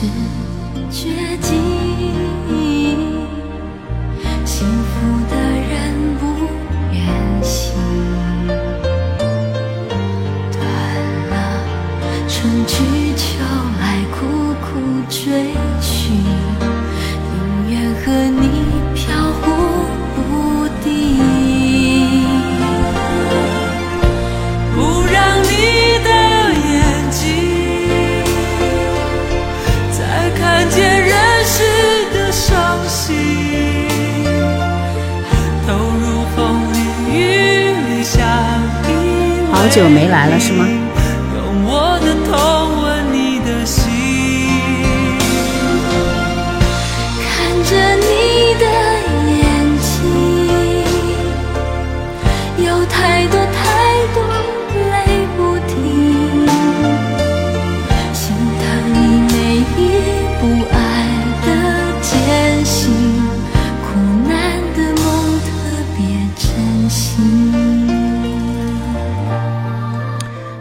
[0.00, 0.04] 是
[0.92, 1.87] 绝境。
[39.70, 40.87] 久没来了是吗？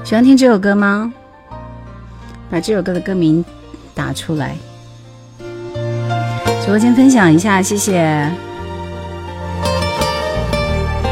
[0.08, 1.11] 喜欢听这首歌吗？
[2.50, 3.44] 把这首歌的歌名
[3.94, 4.55] 打出来。
[6.61, 8.31] 直播间分享一下，谢谢。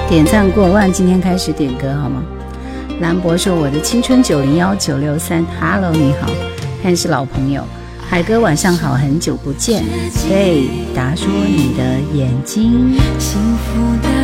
[0.08, 2.24] 点赞过万，今天开始点歌好吗？
[3.02, 6.30] 兰博说：“我的青春九零幺九六三，Hello，你好，
[6.82, 7.66] 看是老朋友。
[8.10, 9.84] 海哥晚上好，很久不见。
[10.30, 12.98] 对，达说你的眼睛。
[13.20, 14.15] 幸福的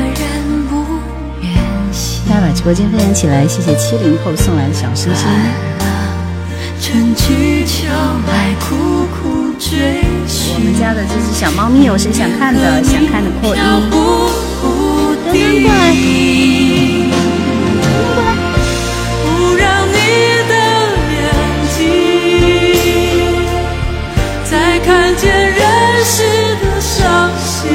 [2.52, 5.26] 把直播间分享起来，谢谢七零后送来的小星星。
[8.28, 8.76] 来，苦
[9.16, 10.60] 苦追我寻。
[10.60, 12.84] 们家的这只小猫咪有谁想看的？
[12.84, 13.90] 想看的扩飘音。
[13.90, 13.96] 忽
[14.60, 15.64] 不定。
[19.24, 19.96] 不让你
[20.50, 20.54] 的
[21.16, 21.18] 眼
[21.78, 21.80] 睛
[24.44, 25.56] 再看见人
[26.04, 26.20] 世
[26.62, 27.72] 的伤心。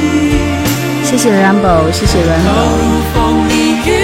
[1.03, 3.96] 谢谢 Rambo，谢谢 Rambo。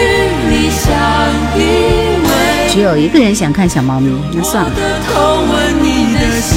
[2.74, 4.72] 只有一个人想看小猫咪，那算了。
[4.74, 6.54] 我的痛吻你的心，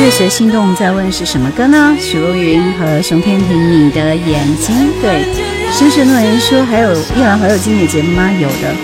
[0.00, 1.94] 让你月色心动在问是什么歌呢？
[2.00, 4.88] 许茹芸和熊天平，你的眼睛。
[5.02, 5.26] 对，
[5.74, 8.32] 绅士诺言说还有夜兰还有经典节目吗？
[8.40, 8.74] 有的。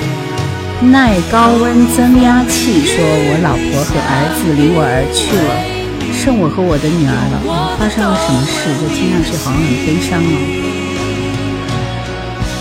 [0.93, 5.56] 耐高温增压器说，我老婆和儿子离我而去了，
[6.12, 7.41] 剩我和我的女儿了。
[7.81, 8.69] 发生了什么事？
[8.76, 10.37] 这听上去好像很悲伤哦。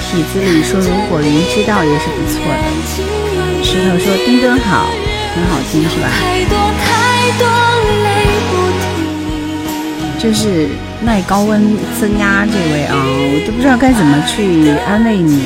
[0.08, 2.64] 痞子里说，如果云知道也是不错的。
[3.68, 4.88] 石头说，墩墩好，
[5.36, 6.08] 很好听是吧？
[6.08, 8.05] 太多太多。
[10.26, 10.68] 就是
[11.04, 15.44] 耐高温增压这位啊，我都不知道该怎么去安慰你，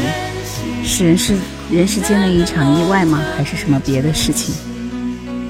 [0.85, 1.35] 是人世
[1.69, 3.19] 人世间的一场意外吗？
[3.35, 4.55] 还是什么别的事情？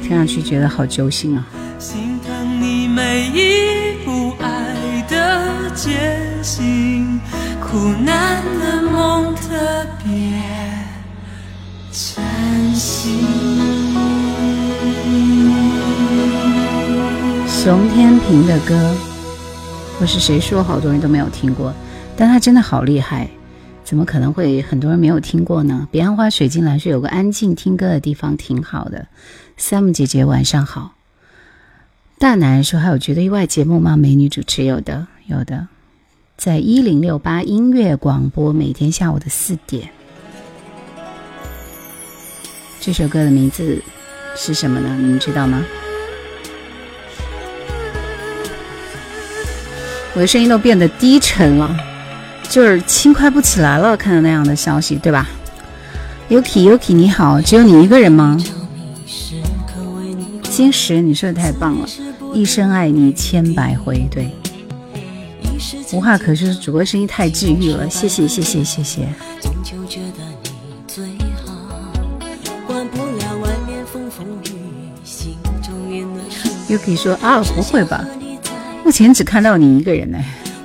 [0.02, 1.46] 听上去觉得好揪心啊！
[1.78, 5.94] 心疼你每一步爱的艰
[6.42, 7.22] 辛，
[7.62, 10.12] 苦难的梦特别
[11.92, 13.28] 真心。
[17.48, 18.96] 熊天平的歌，
[20.00, 21.74] 不是谁说好多人都没有听过，
[22.16, 23.30] 但他真的好厉害，
[23.84, 25.90] 怎么可能会很多人没有听过呢？
[25.92, 29.08] 彼岸花水晶蓝是有个安静听歌的地方挺好的。
[29.60, 30.96] Sam 姐姐晚上好。
[32.18, 33.98] 大男人说还有觉得意外节目吗？
[33.98, 35.68] 美女主持有的有的，
[36.38, 39.90] 在一零六八音乐广播，每天下午的四点。
[42.80, 43.84] 这首歌的名字
[44.34, 44.98] 是什么呢？
[44.98, 45.62] 你们知道吗？
[50.20, 51.74] 我的声音都变得低沉了，
[52.50, 53.96] 就是轻快不起来了。
[53.96, 55.30] 看到那样的消息，对吧
[56.30, 58.38] ？Yuki Yuki，你好，只有你一个人吗？
[60.44, 61.88] 金石，你说的太棒了，
[62.34, 64.06] 一生爱你千百回。
[64.12, 64.30] 对，
[65.94, 69.08] 无话可说，主播声音太治愈了，谢谢谢谢谢谢。
[76.68, 78.06] Yuki 说啊，不会吧？
[78.90, 80.18] 目前只看到你一个人呢。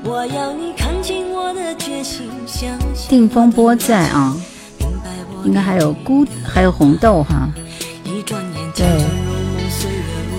[0.03, 4.35] 我要你看清我的决心，相信定风波在啊，
[5.45, 7.53] 应该还有孤，还有红豆哈。
[8.75, 9.05] 对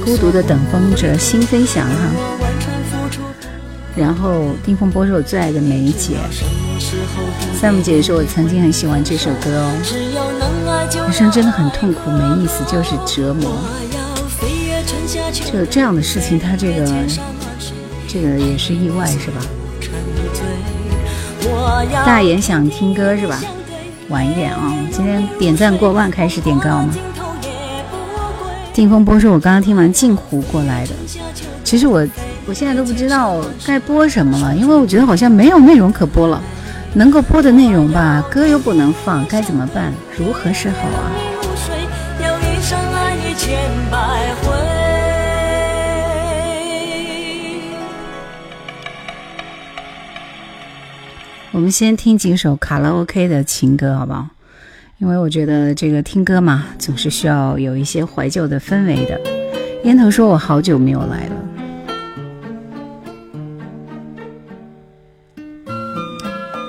[0.03, 2.09] 孤独的等风者，心飞翔哈。
[3.95, 6.17] 然后定风波是我最爱的梅姐
[7.61, 10.89] ，Sam 姐说我曾经很喜欢这首歌哦。
[11.03, 13.55] 人生真的很痛苦，没意思，就是折磨。
[15.51, 16.85] 就这样的事情，他这个
[18.15, 19.41] 这个也是意外是吧？
[22.05, 23.37] 大眼想听歌是吧？
[24.07, 26.95] 晚一点啊，今天点赞过万开始点歌好吗？
[28.73, 30.93] 定风波说：“我刚刚听完镜湖过来的，
[31.65, 32.07] 其实我
[32.45, 36.41] 我现在都不知道该播什么了，因为我觉得好像没有内容可播了，
[36.93, 39.91] 能够播的内容吧，歌又不能放，该怎么办？
[40.17, 41.11] 如何是好啊？”
[51.55, 54.27] 我们先听几首卡拉 OK 的情歌，好不好？
[54.97, 59.17] 因为我觉得这个听歌嘛，总是需要有一些怀旧的氛围的。
[59.85, 61.35] 烟头说：“我好久没有来了。”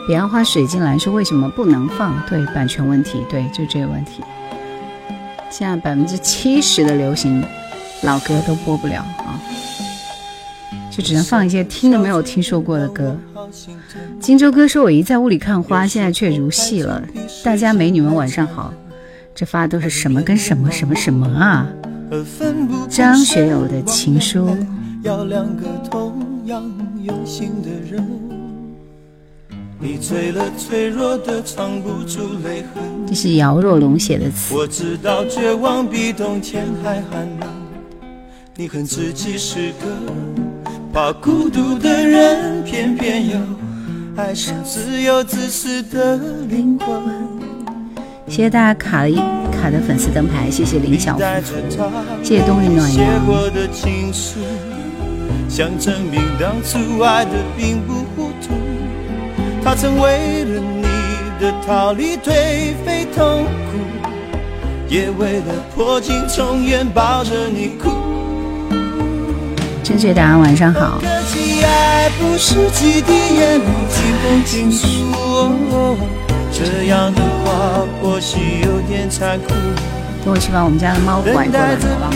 [0.07, 2.15] 彼岸花水晶兰说：“为什么不能放？
[2.29, 4.23] 对，版权问题，对，就这个问题。
[5.51, 7.45] 现在百分之七十的流行
[8.05, 9.43] 老歌都播不了啊。”
[10.91, 13.17] 就只能放一些听都没有听说过的歌。
[14.19, 17.03] 荆州哥说：“我一在屋里看花，现在却如戏了。”
[17.45, 18.73] 大家美女们晚上好，
[19.35, 21.67] 这发的都是什么跟什么什么什么啊？
[22.89, 24.49] 张学友的情书。
[33.07, 34.55] 这是姚若龙写的词。
[34.55, 37.49] 我知道绝望比冬天还寒冷，
[38.59, 39.87] 你恨自己是个。
[40.91, 43.37] 怕孤独的人，偏偏又
[44.17, 46.17] 爱上自由自私的
[46.49, 47.03] 灵魂。
[48.27, 49.17] 谢谢大家卡了一
[49.53, 51.23] 卡的粉丝灯牌，谢谢林小福，
[52.23, 53.07] 谢谢冬日暖阳。
[55.51, 58.55] 想证明当初爱的并不糊涂，
[59.63, 60.83] 他曾为了你
[61.39, 64.09] 的逃离颓废痛苦，
[64.89, 68.06] 也为了破镜重圆抱着你哭。
[69.87, 70.99] 正确答案，晚上好。
[80.25, 82.11] 等我去把我们家的猫拐过来，好吧？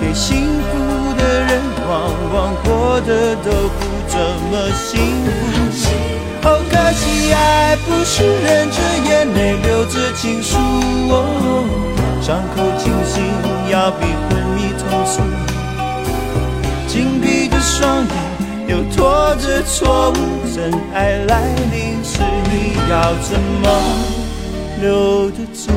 [0.00, 4.18] 给幸福的人，往往过得都不怎
[4.48, 4.98] 么幸
[5.28, 5.92] 福。
[6.40, 8.80] 好可惜，爱不是忍着
[9.10, 10.56] 眼泪，流着情书。
[11.10, 11.68] 哦
[12.22, 13.22] 伤口清醒，
[13.70, 15.20] 要比昏迷痛楚。
[16.88, 18.10] 紧闭着双眼，
[18.68, 20.14] 又拖着错误，
[20.54, 22.18] 真爱来临时，
[22.50, 23.68] 你要怎么
[24.80, 25.70] 留得住？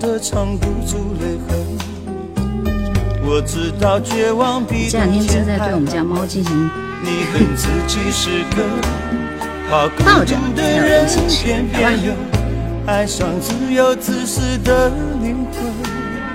[0.00, 1.50] 的藏不住泪痕。
[3.22, 6.70] 我知道绝望比这两天正在对我们家猫进行
[9.70, 11.44] 抱着，没有东西吃，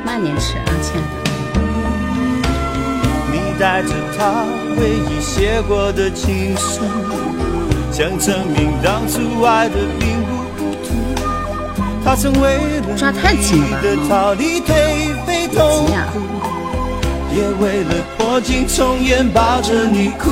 [0.06, 1.15] 慢点吃啊，亲爱的。
[3.31, 4.45] 你带着他
[5.19, 6.84] 写过的情书，
[7.91, 10.35] 想证明当初爱的并不。
[12.95, 14.35] 抓太紧了吧！
[17.35, 20.29] 也为了破镜重圆抱着你哭。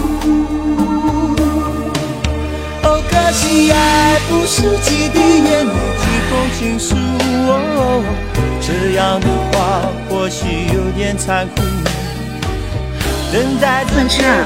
[2.83, 6.95] 哦，可惜爱不是几滴眼泪几封情书。
[8.61, 11.63] 这样的话或许有点残酷。
[13.33, 14.45] 等待着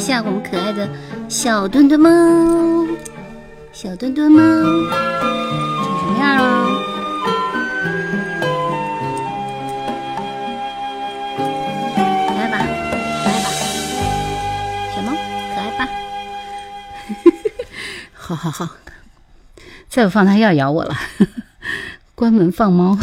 [0.00, 0.88] 下我们可爱的
[1.28, 2.08] 小墩墩猫，
[3.70, 4.64] 小墩墩猫长
[5.98, 6.66] 什么样啊？
[12.26, 12.56] 可爱吧，
[13.22, 13.46] 可爱吧，
[14.96, 15.12] 小猫
[15.54, 15.86] 可爱吧？
[18.14, 18.68] 好好好，
[19.90, 20.96] 再不放它要咬我了。
[22.16, 22.96] 关门放猫。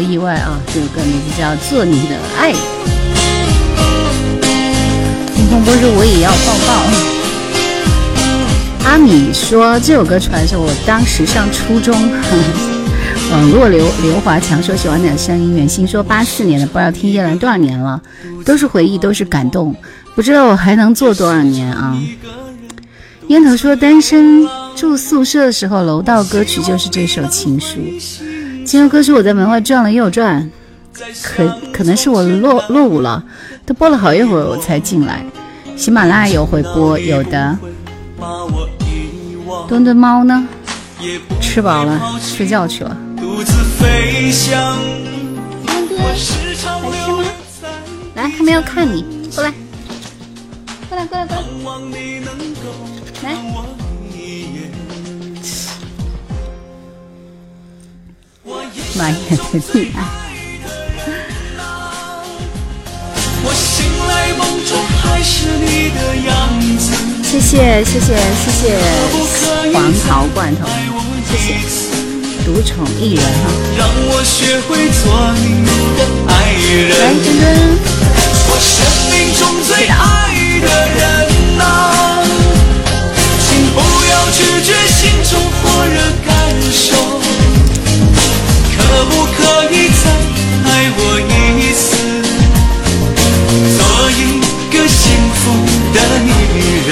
[0.00, 0.58] 意外啊！
[0.72, 2.52] 这首歌名字叫《做你的爱》。
[5.34, 6.68] 听风波说我也要抱抱。
[8.88, 11.94] 阿米说这首歌出来的时候，我当时上初中。
[13.32, 18.00] 嗯， 若刘刘华强说喜欢你的声音，远心说八四年的，不知道听叶兰多少年了，
[18.44, 19.74] 都是回忆，都是感动，
[20.14, 21.96] 不知道我还能做多少年啊。
[23.28, 27.76] 烟头说单身住宿舍的时候，楼道歌曲就是这首情书。
[28.70, 30.48] 这首歌是我在门外转了又转，
[31.24, 33.20] 可可能是我落落伍了，
[33.66, 35.26] 都播了好一会儿我才进来。
[35.76, 37.58] 喜马拉雅有回播，有的。
[39.66, 40.46] 墩墩猫呢？
[41.40, 42.96] 吃饱了，睡觉去了。
[43.16, 43.44] 墩
[45.88, 46.54] 墩，来吃
[47.10, 47.24] 吗？
[48.14, 49.52] 来，他们要看你，过来，
[50.88, 51.42] 过来，过来，过，来。
[58.94, 59.98] 满眼的溺爱。
[67.22, 68.62] 谢谢谢谢谢谢
[69.72, 70.66] 黄桃罐头，
[71.30, 71.46] 谢谢
[72.44, 73.24] 独宠一人哈。
[76.26, 76.30] 来，
[76.88, 77.00] 墩
[77.38, 77.40] 墩。
[87.20, 87.39] 可不
[89.36, 89.38] 可
[89.72, 90.10] 以再
[90.64, 91.80] 爱我一次，
[93.76, 93.78] 做
[94.10, 94.40] 一
[94.70, 95.00] 个幸
[95.34, 95.40] 福
[95.94, 96.28] 的女
[96.88, 96.90] 人？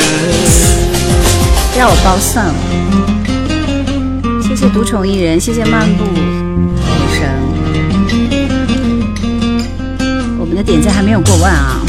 [1.78, 2.54] 要我包上。
[4.42, 6.70] 谢谢独宠一人，谢谢漫步女
[7.14, 7.20] 神。
[10.38, 11.80] 我们的点赞还没有过万啊。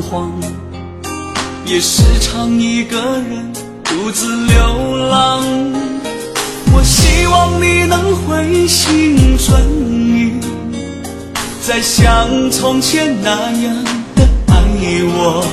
[0.00, 0.32] 慌，
[1.64, 3.52] 也时常一个人
[3.84, 5.44] 独自流浪。
[6.72, 10.32] 我希望你能回心转意，
[11.62, 14.54] 再像从前那样的爱
[15.16, 15.44] 我。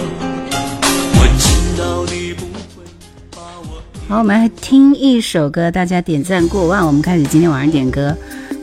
[1.18, 2.84] 我知道你不会
[3.32, 3.82] 把我。
[4.08, 8.16] 好，我们来听一首歌，大家点赞过万，我们开始今天晚上点歌。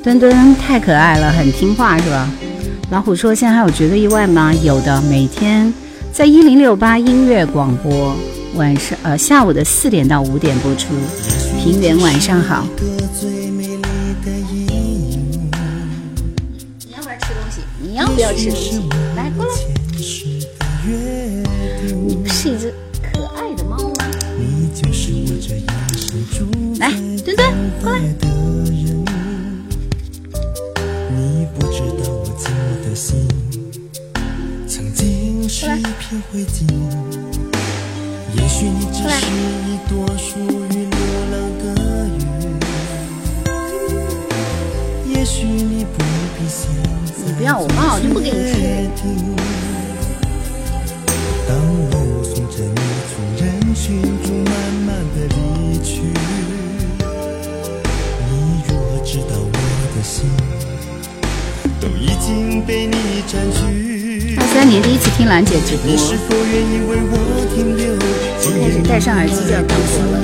[0.02, 2.28] 墩墩太可爱了，很听话是吧？
[2.92, 4.52] 老虎说：“现在还有绝对意外吗？
[4.52, 5.72] 有的，每天
[6.12, 8.14] 在一零六八音乐广播，
[8.54, 10.88] 晚上呃下午的四点到五点播出。
[11.58, 12.66] 平原晚上好。
[16.84, 17.62] 你要不要吃东西？
[17.80, 18.82] 你要不要吃东西？
[19.16, 19.52] 来过来。
[21.96, 22.74] 你不是一只
[23.10, 24.04] 可爱的猫吗？
[26.78, 26.92] 来，
[27.24, 27.50] 墩墩
[27.82, 28.02] 过来。”
[36.12, 36.68] 是灰烬。
[38.34, 39.24] 也许你只是
[39.64, 40.98] 一朵属于流
[41.30, 41.64] 浪的
[42.18, 42.20] 云。
[45.10, 45.96] 也许你不
[46.36, 48.36] 比现在你不要我抱，就不给你
[48.94, 49.00] 吃。
[51.48, 52.76] 当我目送着你
[53.08, 53.42] 从人
[53.74, 54.52] 群中慢
[54.84, 55.38] 慢的离
[55.82, 56.02] 去，
[58.28, 58.32] 你
[58.68, 59.56] 如何知道我
[59.96, 60.28] 的心
[61.80, 63.91] 都已经被你占据？
[64.52, 65.96] 二三年第一次听兰姐直播，
[68.38, 70.20] 现在是戴上耳机就要干活了。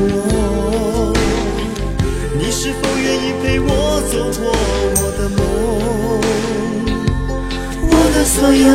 [2.39, 4.53] 你是否愿意陪我走过
[4.97, 5.41] 我的梦？
[7.89, 8.69] 我的所有。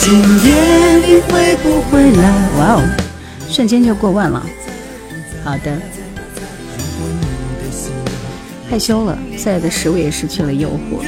[0.00, 0.48] 今夜
[1.06, 2.22] 你会不会来？
[2.58, 2.82] 哇哦，
[3.48, 4.44] 瞬间就过万了。
[5.44, 5.80] 好的。
[8.68, 11.04] 害羞了，现在的食物也失去了诱惑。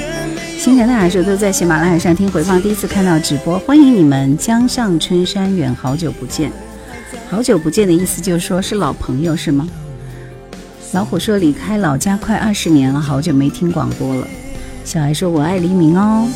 [0.60, 4.36] 新年的还是都在喜马拉雅上听回放，第一次看到直播，欢迎你们！
[4.36, 6.52] 江上春山远，好久不见，
[7.30, 9.66] 好久不见的意思就是说是老朋友是吗？
[10.92, 14.28] 老虎说离开老家快二十年了，好久没听广播了。
[14.84, 16.28] 小孩说我爱黎明哦。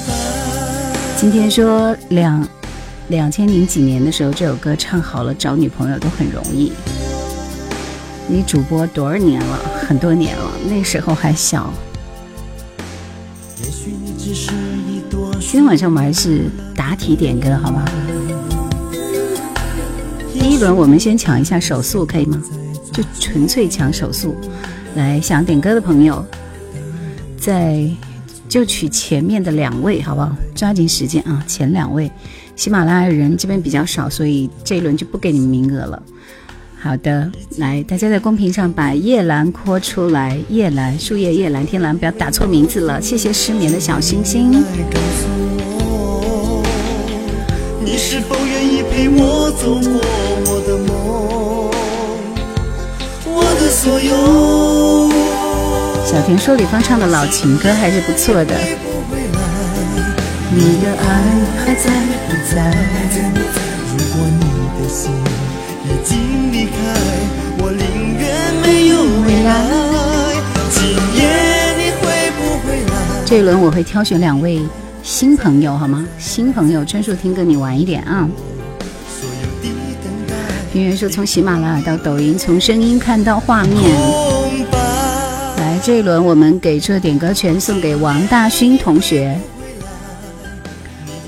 [1.19, 2.49] 今天说两
[3.09, 6.73] 两千零几年的时候，这首歌唱好了，找女朋友都很容易。
[8.26, 9.59] 你主播多少年了？
[9.87, 11.71] 很多年了，那时候还小。
[14.35, 17.85] 今天晚上我们还是答题点歌，好吗？
[20.33, 22.43] 第一轮我们先抢一下手速，可以吗？
[22.93, 24.35] 就纯粹抢手速。
[24.97, 26.26] 来，想点歌的朋友，
[27.37, 27.88] 在
[28.49, 30.35] 就取前面的两位，好不好？
[30.53, 31.45] 抓紧时间啊！
[31.47, 32.11] 前两位，
[32.57, 36.03] 喜马拉雅人这边比较少，所以这一轮就不给你们名额了。
[36.85, 43.00] 好的，来，大家在公屏上把叶兰扩出来，叶兰，树叶叶蓝天蓝，不要打错名字了。
[43.00, 44.62] 谢谢失眠的小星星。
[47.83, 49.99] 你是否愿意陪我走过
[50.45, 51.71] 我的梦？
[53.33, 55.09] 我的所有。
[56.05, 58.55] 小田说李芳唱的老情歌还是不错的。
[60.55, 61.07] 你的爱
[61.64, 61.91] 还在
[62.29, 62.76] 不在？
[63.88, 64.45] 如果你
[64.83, 65.11] 的心
[65.85, 66.73] 已经离开，
[67.59, 69.50] 我宁愿没有未来。
[70.71, 70.83] 今
[71.14, 71.21] 夜
[71.76, 72.03] 你会
[72.38, 73.23] 不会来？
[73.26, 74.62] 这一轮我会挑选两位。
[75.03, 76.07] 新朋友好吗？
[76.19, 78.26] 新朋友，专属听歌你晚一点啊。
[80.73, 83.79] 圆圆说从喜马拉雅到抖音，从声音看到画面。
[85.59, 89.38] 来，这一轮我们给出的点歌权送给王大勋同学。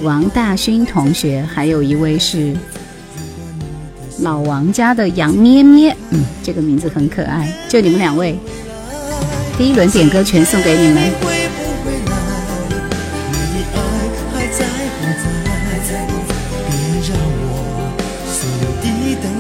[0.01, 2.57] 王大勋同学，还有一位是
[4.21, 7.53] 老王家的羊咩咩，嗯，这个名字很可爱。
[7.69, 8.39] 就你们两位，
[9.59, 11.03] 第一轮点歌全送给你们。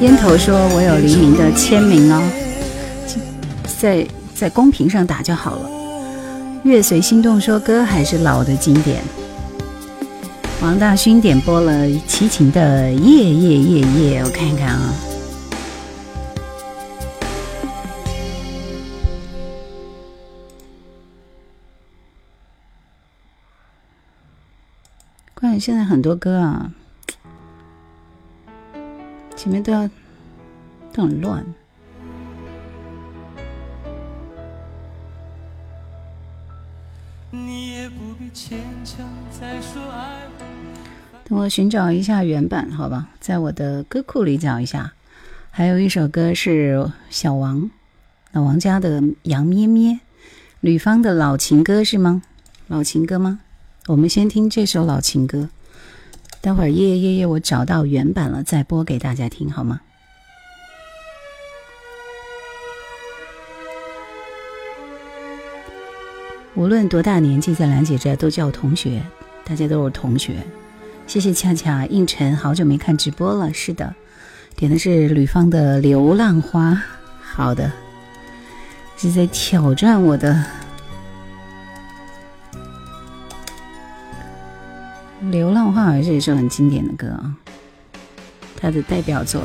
[0.03, 2.23] 烟头说：“我有黎明的签名哦，
[3.81, 5.71] 在在公屏上打就好了。”
[6.65, 9.01] 月随心动说：“歌还是老的经典。”
[10.63, 14.95] 王大勋点播了齐秦的《夜夜夜夜》，我看看啊。
[25.35, 26.73] 关于现在很多歌啊。
[29.37, 29.89] 前面都要
[30.93, 31.45] 都很乱。
[41.29, 44.93] 等我寻找一下原版，好吧，在我的歌库里找一下。
[45.51, 47.69] 还有一首歌是小王
[48.31, 49.95] 老王家的《杨咩咩》，
[50.61, 52.23] 吕方的老情歌是吗？
[52.69, 53.41] 老情歌吗？
[53.89, 55.49] 我们先听这首老情歌。
[56.41, 59.81] 待会儿夜夜夜夜，我找到原版了，再播给大家听，好吗？
[66.55, 69.03] 无论多大年纪，在兰姐这都叫同学，
[69.45, 70.37] 大家都是同学。
[71.07, 73.53] 谢谢恰恰应晨，好久没看直播了。
[73.55, 73.95] 是的，
[74.57, 76.73] 点的是吕方的《流浪花》。
[77.23, 77.71] 好的，
[78.97, 80.45] 是在挑战我的。
[85.31, 87.35] 流浪花儿是一首很经典的歌啊，
[88.61, 89.43] 它的代表作，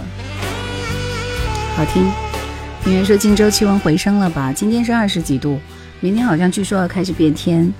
[1.75, 2.11] 好听。
[2.85, 4.51] 有人说荆州气温回升了吧？
[4.51, 5.59] 今天是二十几度，
[5.99, 7.71] 明天好像据说要开始变天。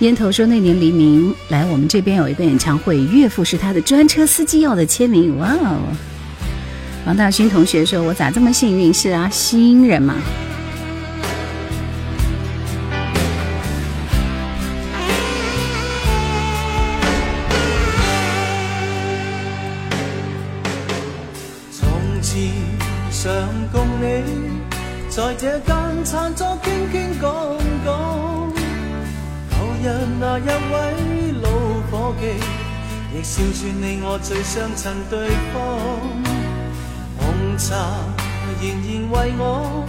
[0.00, 5.36] 烟头说那年黎明来我们这边有一个演唱会，岳父是他的专车司机要的签名。
[5.38, 5.82] 哇哦！
[7.04, 8.94] 王大勋同学说：“我咋这么幸运？
[8.94, 10.14] 是啊，新人嘛。”
[21.70, 21.90] 从
[22.22, 22.50] 前
[23.10, 23.30] 想
[23.70, 24.22] 共你
[25.10, 26.58] 在这间餐桌
[30.20, 31.48] 那一位老
[31.90, 32.26] 伙计，
[33.16, 35.56] 亦笑说你我最相衬对方。
[37.16, 37.74] 红茶
[38.60, 39.86] 仍然为我，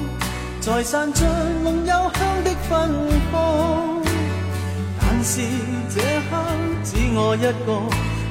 [0.61, 1.25] 在散着
[1.61, 2.71] 浓幽香的芬
[3.29, 4.01] 芳。
[5.01, 5.41] 但是
[5.93, 6.31] 这刻
[6.81, 7.69] 只我一个，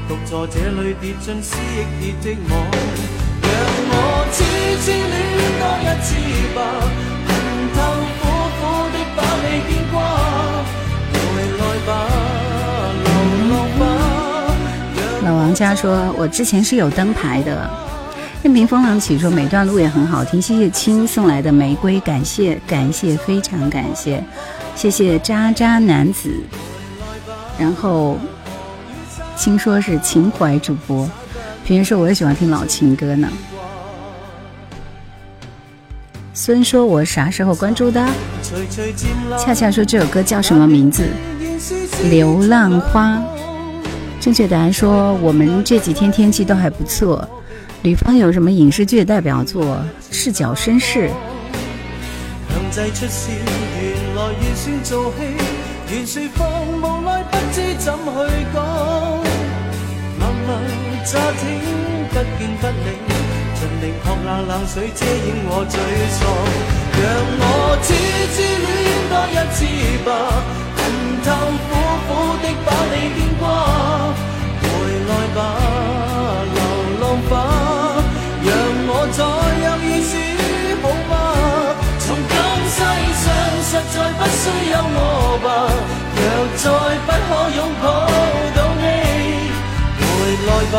[0.09, 1.59] 独坐这里跌进思
[2.01, 2.53] 忆的网。
[3.43, 3.51] 让
[3.91, 3.93] 我。
[4.33, 4.39] 痴
[4.81, 5.05] 痴恋
[5.61, 6.09] 多一次
[6.55, 6.59] 吧，
[7.27, 7.29] 恨
[7.77, 7.79] 透
[8.17, 8.23] 苦
[8.57, 9.95] 苦的把你牵挂。
[15.51, 17.69] 王家说，我之前是有灯牌的。
[18.41, 20.41] 任凭风浪起说，每段路也很好听。
[20.41, 24.23] 谢谢青送来的玫瑰，感谢感谢，非常感谢，
[24.77, 26.31] 谢谢渣渣男子。
[27.59, 28.17] 然后
[29.35, 31.11] 青说是情怀主播，
[31.65, 33.29] 平时说我也喜欢听老情歌呢。
[36.33, 38.07] 孙说：“我啥时候关注的？”
[39.37, 41.09] 恰恰说：“这首歌叫什么名字？”
[42.09, 43.21] 流浪花。
[44.21, 47.27] 正确答案说：“我们这几天天气都还不错。”
[47.83, 49.65] 吕方有什么影视剧代表作？
[50.11, 51.09] 《赤脚绅士》。
[63.83, 65.73] 力泼冷冷水遮掩我沮
[66.17, 66.21] 丧，
[67.01, 67.03] 让
[67.41, 67.43] 我
[67.83, 67.89] 痴
[68.35, 68.69] 痴恋
[69.09, 69.59] 多一次
[70.05, 70.09] 吧，
[70.77, 70.79] 痛
[71.25, 71.27] 痛
[71.67, 71.69] 苦
[72.07, 72.09] 苦
[72.43, 73.30] 的把你牵，
[75.35, 75.39] 吧，
[76.55, 76.59] 流
[77.01, 77.33] 浪吧，
[78.43, 78.49] 让
[78.89, 79.19] 我再
[79.67, 80.13] 有意思
[80.83, 81.13] 好吗？
[81.99, 82.35] 从今
[82.71, 82.79] 世
[83.23, 83.25] 上
[83.63, 84.99] 实在不需要我
[85.43, 85.47] 吧，
[86.17, 86.19] 若
[86.57, 86.65] 再
[87.07, 87.85] 不可拥抱
[88.57, 88.83] 到你，
[90.01, 90.03] 回
[90.47, 90.77] 来吧，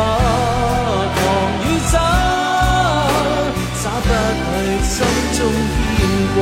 [1.14, 1.20] 狂
[1.64, 1.94] 雨洒，
[3.74, 4.46] 洒不去
[4.84, 4.94] 心
[5.38, 5.40] 中
[5.96, 5.98] 牵
[6.34, 6.36] 挂。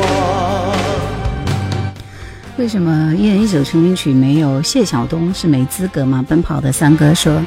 [2.59, 6.23] 为什么一人一首成名曲没有谢晓东是没资格吗？
[6.29, 7.41] 奔跑的三哥说，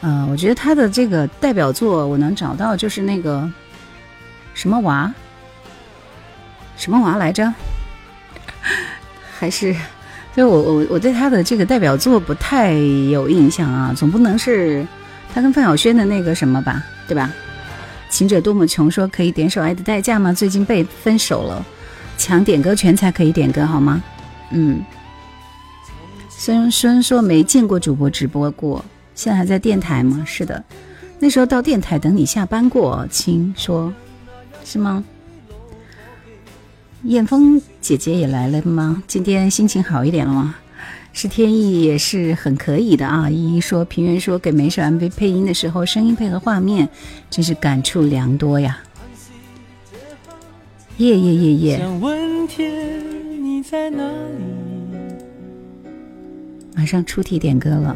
[0.00, 3.50] 呃，我觉得他的这个代表作我能找到就是那个
[4.54, 5.12] 什么娃，
[6.76, 7.52] 什么娃来着？
[9.38, 9.74] 还是
[10.34, 14.86] 所以我我我对他的这个代表作不太有印象啊，总不能是
[15.34, 17.30] 他跟范晓萱的那个什么吧，对吧？
[18.08, 20.32] 情者多么穷说可以点首爱的代价吗？
[20.32, 21.64] 最近被分手了，
[22.18, 24.02] 抢点歌权才可以点歌好吗？
[24.50, 24.82] 嗯，
[26.28, 28.84] 孙孙说没见过主播直播过，
[29.20, 30.24] 现在还在电台吗？
[30.26, 30.64] 是的，
[31.18, 33.06] 那时候到电台等你下班过。
[33.10, 33.92] 亲说，
[34.64, 35.04] 是吗？
[37.02, 39.02] 燕峰姐姐也来了吗？
[39.06, 40.54] 今天心情好一点了吗？
[41.12, 43.28] 是天意也是很可以的啊。
[43.28, 46.88] 依依说，平原说给每首 MV 配音的时候，声音配合画面，
[47.28, 48.78] 真是感触良多呀。
[50.96, 51.78] 耶耶耶耶！
[51.80, 54.44] 想问天你在哪里？
[56.74, 57.94] 马上出题点歌了，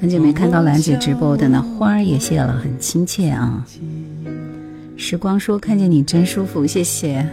[0.00, 3.66] 很久没看到兰姐直播的呢，花儿也谢了，很亲切啊。
[4.96, 7.26] 时光说看见你真舒服，谢谢。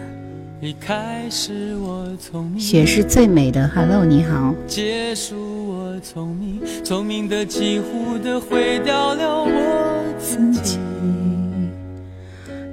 [0.60, 4.52] 离开是我聪明，雪是最美的，Hello，你好。
[4.66, 5.36] 结束
[5.68, 10.78] 我聪明，聪明的几乎的毁掉了我自己。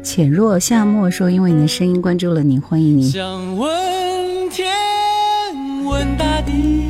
[0.01, 3.03] 浅若夏末说，因为你的声音关注了你，欢迎你。
[3.09, 4.67] 想问天，
[5.85, 6.89] 问大地，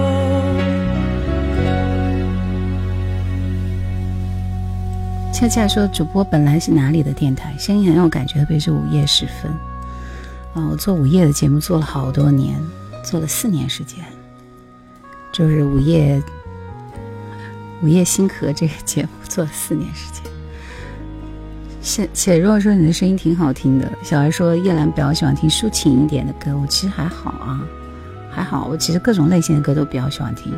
[5.41, 9.51] 恰恰说，主播本来是哪里的电台，声音很有感觉，特别是午夜时分。
[10.53, 12.61] 啊，我做午夜的节目做了好多年，
[13.03, 14.05] 做了四年时间，
[15.31, 16.21] 就是午夜
[17.81, 20.21] 午夜星河这个节目做了四年时间。
[21.81, 27.59] 且且若说你的声音挺好听的，小孩说叶兰比较喜欢听抒情一点的歌，我其实还好啊，
[28.29, 30.53] 还好，我其实各种类型的歌都比较喜欢听。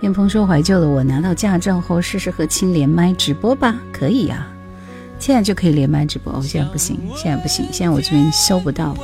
[0.00, 4.46] 燕鹏说怀旧的我拿到驾照后试试和亲连麦直播吧，可以呀、
[5.18, 8.96] 现在就可以连麦直播，哦，现在不行，现在不行，现在我这边收不到。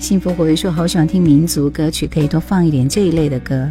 [0.00, 3.70] 幸福活跃说好喜欢听民族歌曲，可以多放一点这一类的歌。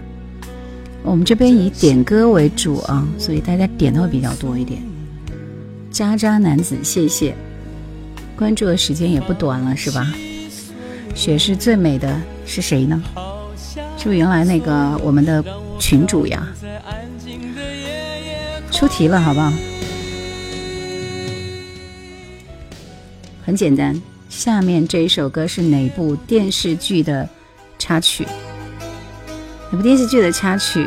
[1.04, 4.82] 我们这边以点歌为主啊，所以大家点的会比较多一点。
[5.92, 7.36] 渣渣男子，谢谢，
[8.38, 10.14] 关注的时间也不短了，是吧？
[11.14, 13.04] 雪是最美的是谁呢？
[14.04, 15.42] 是不是原来那个我们的
[15.80, 16.46] 群主呀？
[18.70, 19.50] 出题了，好不好？
[23.46, 23.96] 很简单，
[24.28, 27.30] 下面这一首歌是哪部电视剧的
[27.80, 28.28] 插曲？
[29.72, 30.86] 哪部电视剧的插曲？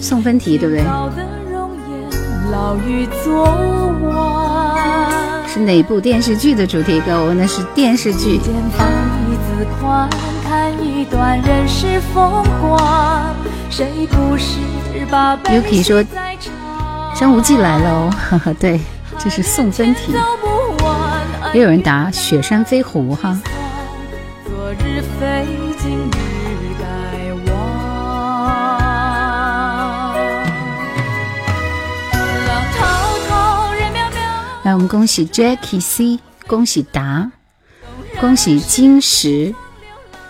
[0.00, 0.84] 送分题对不对？
[5.54, 7.12] 是哪部电视剧的主题歌？
[7.12, 8.38] 我问的是电视剧。
[8.38, 8.88] 见放
[9.30, 10.10] 一字宽，
[10.42, 13.32] 看一段人世风光。
[13.70, 14.58] 谁不是
[15.08, 16.04] 把悲 Yuki 说
[17.14, 17.88] 张无忌来了
[18.32, 18.80] 哦， 对，
[19.16, 20.12] 这是送分题。
[21.52, 23.40] 也有人答雪山飞狐哈。
[24.44, 25.46] 昨日非，
[34.74, 37.30] 我们恭喜 Jackie C，恭喜达，
[38.20, 39.54] 恭喜金石，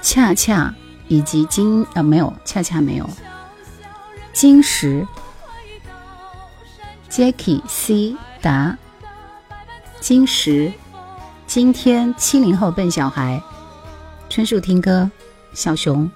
[0.02, 0.74] 恰恰
[1.08, 3.08] 以及金啊没有，恰恰没有，
[4.34, 5.06] 金石
[7.10, 8.76] ，Jackie C 达，
[9.98, 10.70] 金石，
[11.46, 13.42] 今天七零后笨小孩，
[14.28, 15.10] 春树听歌，
[15.54, 16.10] 小熊，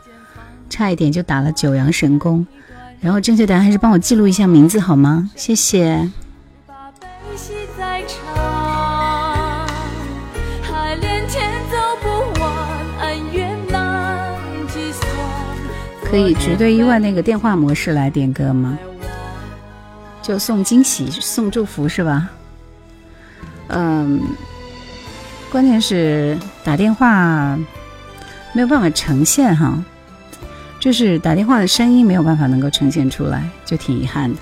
[0.68, 2.46] 差一点就打了九阳神功，
[3.00, 5.30] 然后正确答案还是帮我记录一下名字好吗？
[5.34, 6.10] 谢谢。
[16.10, 18.78] 可以绝对意外那个电话模式来点歌吗？
[20.22, 22.30] 就送惊喜、送祝福是吧？
[23.68, 24.20] 嗯，
[25.50, 27.58] 关键是打电话
[28.54, 29.82] 没有办法呈现哈，
[30.80, 34.40] 就是打电话的声音没有办法能够呈现出来，就挺遗憾的。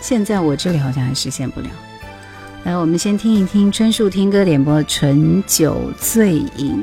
[0.00, 1.66] 现在我这里好像还实现不了。
[2.64, 6.76] 来，我们先听一听春树听歌点播《醇酒醉饮》。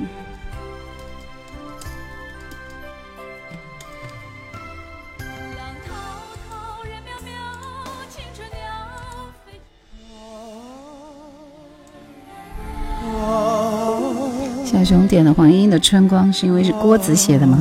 [14.86, 17.58] 熊点的黄莺莺的《春光》，是因为是郭子写的吗？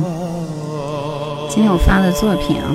[1.49, 2.69] 今天我发的作品啊。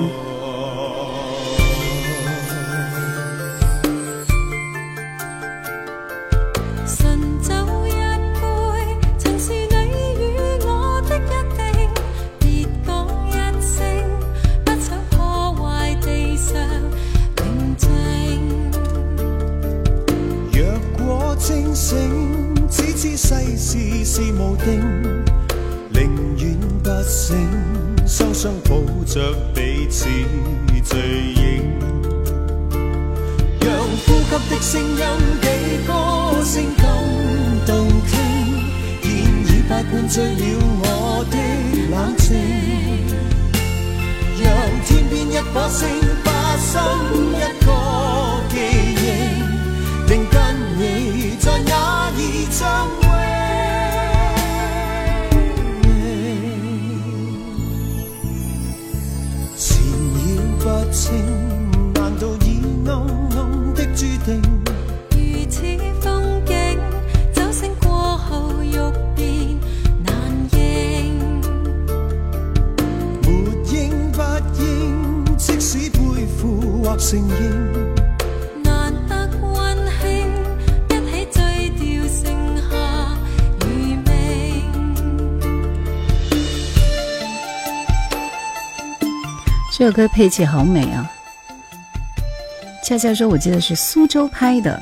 [23.31, 24.81] 世事是无定，
[25.89, 27.37] 宁愿不醒，
[28.05, 30.09] 双双抱着彼此
[30.83, 31.71] 醉影。
[33.61, 33.71] 让
[34.05, 35.03] 呼吸的声音
[35.39, 35.47] 比
[35.87, 35.89] 歌
[36.43, 36.83] 声更
[37.65, 37.69] 動
[38.09, 38.11] 聽，
[39.01, 39.05] 現
[39.47, 40.39] 已快灌醉了
[40.83, 41.35] 我的
[41.89, 42.27] 冷静。
[44.43, 44.45] 让
[44.85, 45.79] 天边一顆星
[46.25, 46.27] 化
[46.59, 46.69] 身
[47.31, 47.67] 一个
[48.49, 48.53] 记
[48.97, 48.99] 忆，
[50.05, 50.35] 定跟
[50.77, 50.81] 你
[51.39, 51.71] 在那
[52.11, 52.19] 兒
[76.91, 77.31] 負或承認。
[78.63, 80.27] 難得溫馨，
[80.89, 82.25] 一起醉掉剩
[82.57, 82.71] 下
[83.65, 84.09] 餘味。
[89.77, 91.09] 这首歌配器好美啊！
[92.83, 94.77] 恰恰说，我记得是苏州拍的，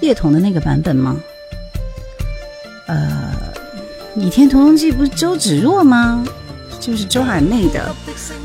[0.00, 1.16] 叶童的那个版本吗？
[2.86, 3.32] 呃，
[4.20, 6.24] 《倚天屠龙记》不是周芷若吗？
[6.80, 7.94] 就是周海媚的。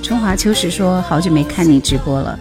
[0.04, 2.38] 春华秋实说好久没看你直播了。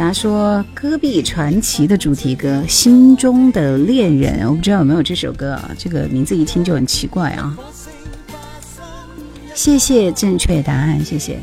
[0.00, 5.70] 答说《戈壁传奇》的主题歌《心中的恋人》，我不知道有没有这首歌啊？
[5.76, 7.54] 这个名字一听就很奇怪啊！
[9.54, 11.38] 谢谢正确答案，谢谢。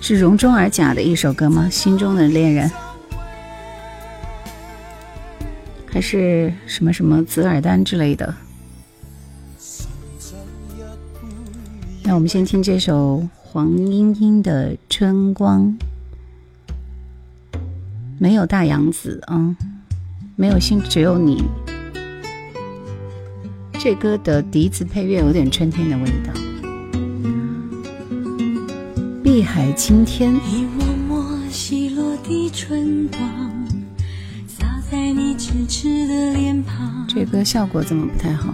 [0.00, 1.68] 是容中尔甲的一首歌吗？
[1.68, 2.70] 心中的恋人，
[5.86, 8.32] 还是什么什么紫尔丹之类的？
[12.04, 15.76] 那我们先听这首黄莺莺的《春光》，
[18.18, 19.54] 没有大杨子啊、
[20.36, 21.44] 没有心，只有你。
[23.78, 26.32] 这歌的笛子配乐有点春天的味道。
[29.22, 33.20] 碧海青天，一抹抹稀落的春光，
[34.48, 38.52] 洒在你痴痴的脸庞，这歌效果怎么不太好？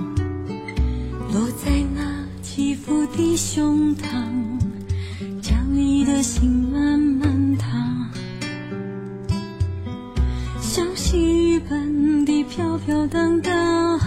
[1.33, 2.03] 落在那
[2.43, 4.11] 起伏的胸膛，
[5.41, 7.32] 将你的心慢慢
[11.13, 14.01] 细雨般的飘飘荡荡，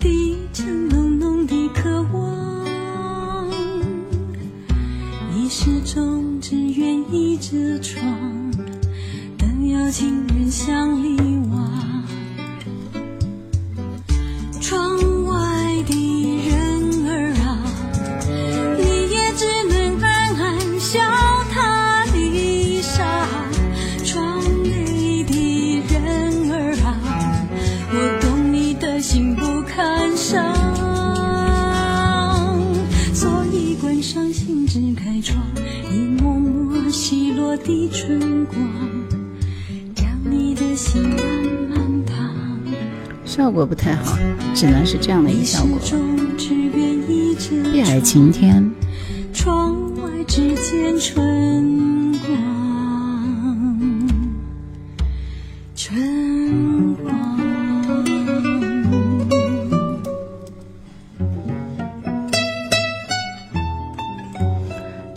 [0.00, 3.46] 滴着浓浓的渴望。
[5.34, 8.00] 你始终只愿倚着窗，
[9.36, 11.18] 等有情人向里
[11.50, 11.70] 望。
[14.62, 17.60] 窗外的人儿啊，
[18.78, 18.82] 你
[19.14, 21.04] 也只能暗暗想
[37.54, 38.58] 落的春光，
[39.94, 41.16] 将你的心慢
[41.70, 42.34] 慢烫。
[43.24, 44.18] 效果不太好，
[44.54, 45.78] 只能是这样的一个效果。
[47.72, 48.68] 碧海晴天，
[49.32, 51.93] 窗外只见春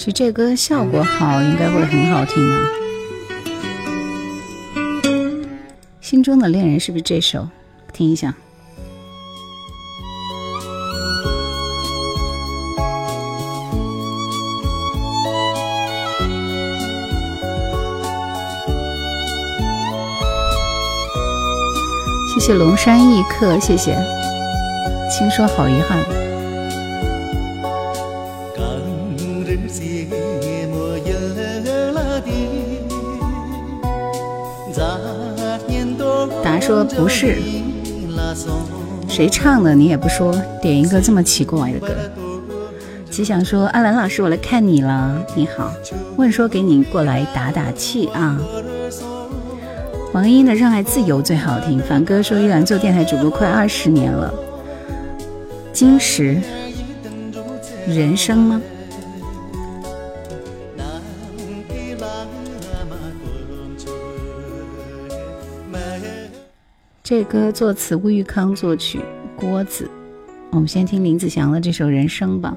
[0.07, 2.61] 实这歌效果好，应该会很好听啊。
[5.99, 7.45] 心中的恋人是不是这首？
[7.91, 8.33] 听一下。
[22.33, 23.93] 谢谢龙山一客，谢谢。
[25.11, 26.26] 听说好遗憾。
[36.67, 37.37] 说不是，
[39.07, 41.95] 谁唱的你也不说，点一个这么奇怪的歌。
[43.09, 45.71] 吉祥说：“阿兰老师，我来看你了，你好。”
[46.17, 48.37] 问说：“给你过来打打气啊。”
[50.11, 51.79] 王英的《热爱自由》最好听。
[51.79, 54.33] 凡哥说：“依然做电台主播快二十年了。”
[55.71, 56.35] 金石，
[57.87, 58.61] 人生吗？
[67.09, 68.99] 这歌作词吴玉康，作曲
[69.33, 69.89] 郭子。
[70.51, 72.53] 我们先听林子祥的这首《人生》吧。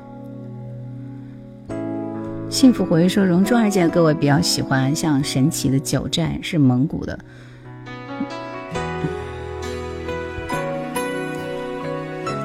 [2.49, 7.17] 幸福回忆说：“荣中二姐的各位比较喜欢，像神奇的九寨是蒙古的。”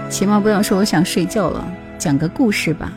[0.07, 2.93] 起码不要说我想睡觉了，讲个故事吧。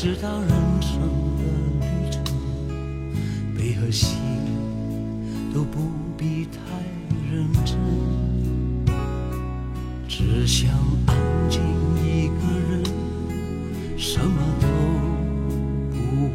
[0.00, 1.00] 知道人生
[1.36, 1.42] 的
[1.80, 2.22] 旅程，
[3.56, 4.14] 悲和喜
[5.52, 6.60] 都不必太
[7.28, 7.76] 认真，
[10.06, 10.70] 只想
[11.08, 11.16] 安
[11.50, 11.60] 静
[11.96, 12.34] 一个
[12.70, 12.84] 人，
[13.96, 14.68] 什么都
[15.90, 16.32] 不问。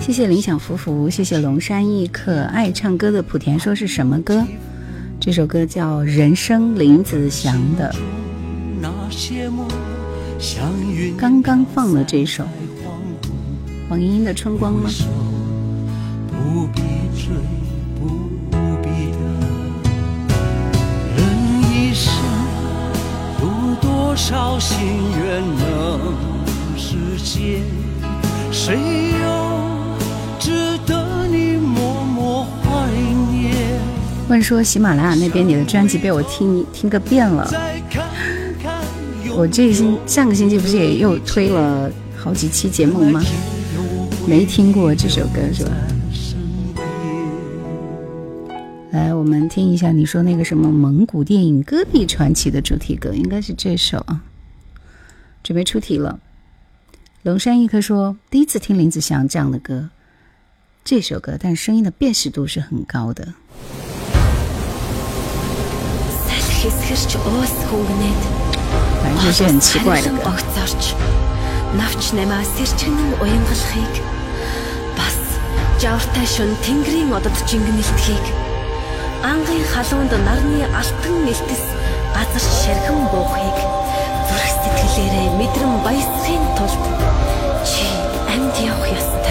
[0.00, 4.42] 谢谢林想福福，谢谢龙山一客，爱唱歌的莆田说是什么歌？
[5.20, 7.94] 这首歌叫《人生》，林子祥的。
[11.18, 12.44] 刚刚放了这首。
[13.92, 14.88] 黄莺莺的春光吗？
[16.26, 16.80] 不必
[17.14, 17.28] 追，
[18.00, 18.06] 不
[18.80, 19.20] 必等。
[21.14, 21.20] 人
[21.70, 22.10] 一生
[23.42, 24.78] 有多少心
[25.22, 26.14] 愿能
[26.74, 27.60] 实现？
[28.50, 28.78] 谁
[29.20, 29.28] 又
[30.38, 32.88] 值得你默默怀
[33.30, 33.54] 念？
[34.30, 37.46] 问说喜马拉雅那边你的专辑被我听听个遍了。
[39.36, 43.22] 我这星上个星期不是也又推了好几期节目吗？
[44.26, 45.70] 没听过这首歌是吧？
[48.92, 54.22] 来，我们听一下你说那个什么蒙古电影《戈壁传奇》的主题歌，应该是这首啊。
[55.42, 56.20] 准备出题了。
[57.22, 59.90] 龙山一科说，第一次听林子祥这样的歌，
[60.84, 63.34] 这首歌，但声音的辨识度是很高的。
[69.02, 70.32] 反正就是很奇怪的歌。
[75.82, 78.26] жавартай шун тэнгэрийн одод жингэнэлтхийг
[79.26, 81.64] ангын халуунд нарны алтан нэлтэс
[82.14, 83.58] газар шархан буухыг
[84.28, 86.82] зүрх сэтгэлээрээ мэдрэн баясахын тулд
[87.66, 87.82] чи
[88.30, 89.21] амьд явах ёстой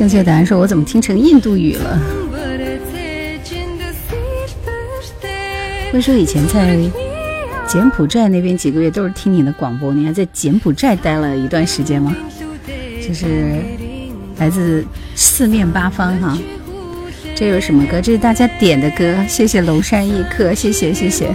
[0.00, 2.00] 正确答案说：“我怎么听成印度语了？”
[5.92, 6.78] 会说以前在
[7.68, 12.16] 柬埔寨那边几个月都是听你的广播，你还在柬埔寨待了一段时间吗？
[13.06, 13.56] 就是
[14.38, 14.82] 来自
[15.14, 16.38] 四面八方哈。
[17.36, 18.00] 这有什么歌？
[18.00, 19.14] 这是大家点的歌。
[19.28, 21.30] 谢谢龙山一刻，谢谢谢谢。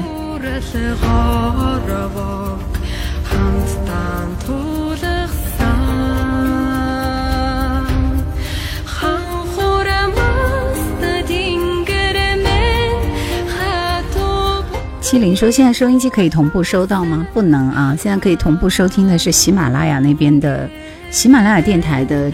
[15.16, 17.26] 七零说：“现在收音机可以同步收到吗？
[17.34, 20.70] 不能啊，现在可以同步收听的是喜马拉雅那边的
[21.10, 22.30] 喜马拉雅电台的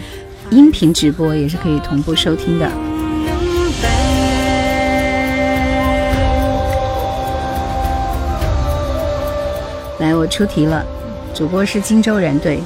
[0.50, 2.66] 音频直播，也是可以同步收听的。”
[10.00, 10.84] 来，我出题了，
[11.32, 12.60] 主播是荆州人，对。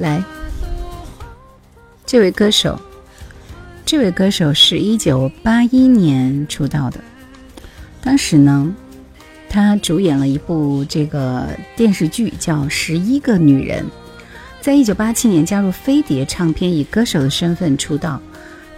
[0.00, 0.22] 来，
[2.04, 2.78] 这位歌手，
[3.86, 7.00] 这位歌手是一九八一年出道的。
[8.06, 8.72] 当时呢，
[9.48, 13.84] 他主演了一部这个电视剧，叫《十一个女人》。
[14.60, 18.22] 在一九八七年加入飞碟唱片，以歌手的身份出道。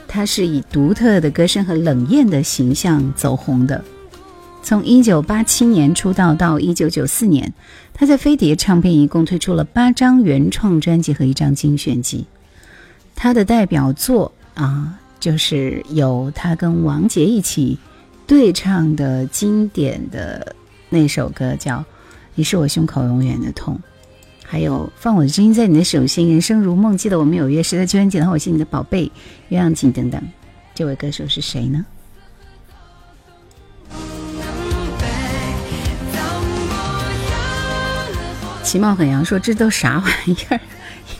[0.07, 3.85] 他是以独特的歌声和冷艳的形象走红的。
[4.63, 7.53] 从一九八七年出道到一九九四年，
[7.93, 12.25] 他在飞碟唱片一共推出了八张原创专辑和一张精选集。
[13.15, 17.79] 他的代表作啊，就是有他跟王杰一起。
[18.29, 20.55] 对唱的经典的
[20.91, 21.79] 那首歌叫
[22.35, 23.75] 《你是我胸口永远的痛》，
[24.45, 29.11] 还有《放我的声音在你的手心》，《人生如梦》，记得我们有约，实在秋天简单，我是你的宝贝，
[29.49, 30.23] 鸳鸯锦等等。
[30.75, 31.87] 这位歌手是谁呢？
[38.63, 40.61] 其貌很阳说：“这都啥玩意儿？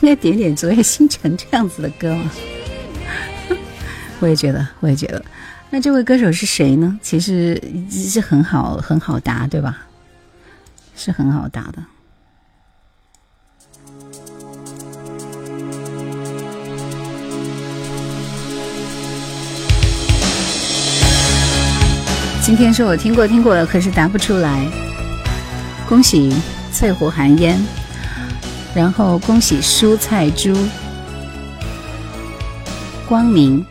[0.01, 2.31] 应该点点昨夜星辰这样子的歌吗？”
[4.21, 5.25] 我也觉得，我也觉得。
[5.71, 6.99] 那这位歌手是谁呢？
[7.01, 7.61] 其实
[7.91, 9.85] 是很好很好答，对吧？
[10.95, 11.83] 是很好答的。
[22.41, 24.65] 今天说我听过听过，可是答不出来。
[25.87, 26.35] 恭喜
[26.73, 27.63] 翠湖寒烟，
[28.73, 30.57] 然后恭喜蔬菜猪、
[33.07, 33.63] 光明、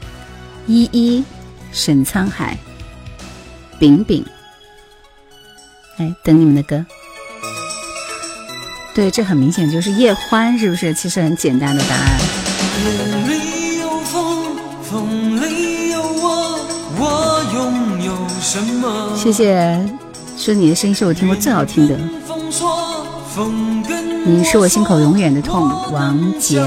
[0.68, 1.24] 依依。
[1.72, 2.56] 沈沧海，
[3.78, 4.24] 饼饼，
[5.98, 6.84] 哎，等你们的歌。
[8.94, 10.92] 对，这很明显就是叶欢，是不是？
[10.92, 12.18] 其实很简单的答案。
[19.16, 19.86] 谢谢，
[20.36, 21.96] 说你的声音是我听过最好听的。
[24.24, 26.60] 你是我心口永远的痛，王杰。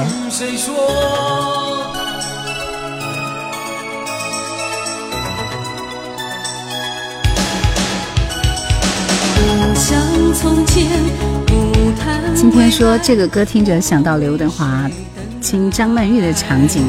[12.35, 14.87] 今天说这个歌听着想到刘德华
[15.41, 16.85] 亲张曼玉的场景。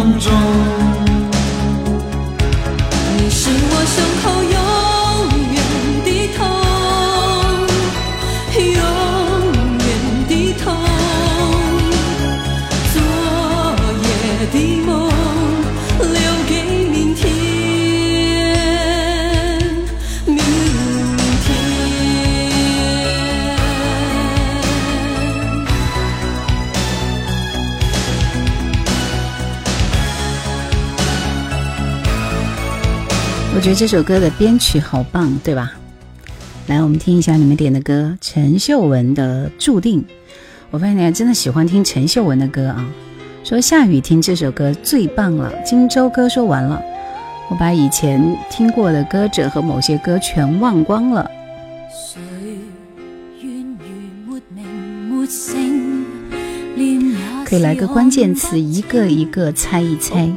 [0.00, 0.99] 风中。
[33.70, 35.74] 觉得这首歌的编曲好棒，对吧？
[36.66, 40.02] 来，我们听一下你们点的歌，陈秀文的《注定》。
[40.72, 42.84] 我发现你还真的喜欢听陈秀文的歌啊！
[43.44, 45.52] 说下雨听这首歌最棒了。
[45.64, 46.82] 荆州歌说完了，
[47.48, 51.30] 我把以前听过的歌者和某些歌全忘光了。
[57.44, 60.28] 可以来个关键词，一个一个猜一猜。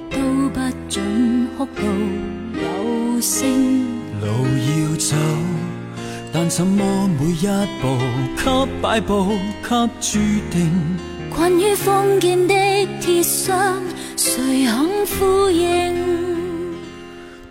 [6.56, 7.48] 怎么每一
[7.82, 7.98] 步
[8.38, 9.30] 给摆布，
[9.64, 10.20] 给注
[10.52, 10.72] 定。
[11.36, 12.54] 困于封建的
[13.02, 13.82] 铁箱，
[14.16, 14.88] 谁肯
[15.18, 15.96] 呼应？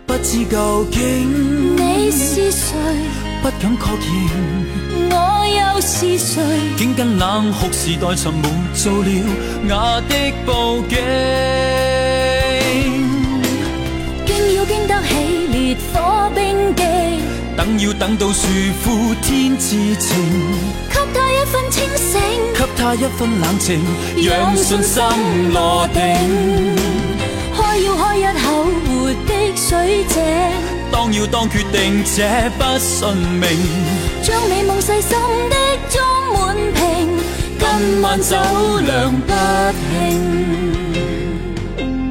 [0.05, 2.77] 不知究竟你是谁，
[3.41, 3.91] 不敢确
[4.31, 5.15] 认我
[5.49, 6.41] 又是谁？
[6.77, 9.09] 竟跟冷酷时代沉没做了
[9.69, 10.95] 瓦的布景，
[17.63, 18.45] 等要等到树
[18.83, 20.17] 枯天至晴，
[20.89, 22.19] 给他一分清醒，
[22.53, 23.79] 给他一分冷静，
[24.21, 25.01] 让信心
[25.53, 26.03] 落定。
[27.55, 30.21] 开要开一口活的水井，
[30.91, 32.21] 当要当决定这
[32.59, 33.47] 不信命。
[34.21, 35.17] 将美梦细心
[35.49, 35.55] 的
[35.89, 37.17] 装满瓶，
[37.59, 38.35] 今晚酒
[38.81, 39.33] 量不
[39.87, 40.19] 停。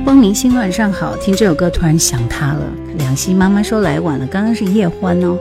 [0.02, 2.64] 光明星晚上好，听这首歌突然想他了。
[3.12, 5.36] 两心妈妈说来晚了，刚刚是夜欢哦。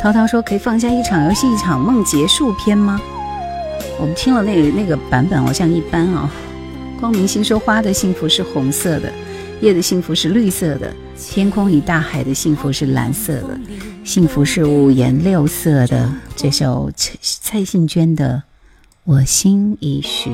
[0.00, 3.00] 涛涛说可以放下一场游戏一场梦结束篇吗？
[3.98, 6.30] 我们听了那个那个版本好像一般哦。
[7.00, 9.12] 光明星说花的幸福是红色的，
[9.60, 13.58] 夜的幸福是绿色的，天空与大海的幸福是蓝色的，
[14.04, 16.08] 幸福是五颜六色的。
[16.36, 18.34] 这首蔡蔡幸娟的
[19.02, 20.30] 《我心已许》。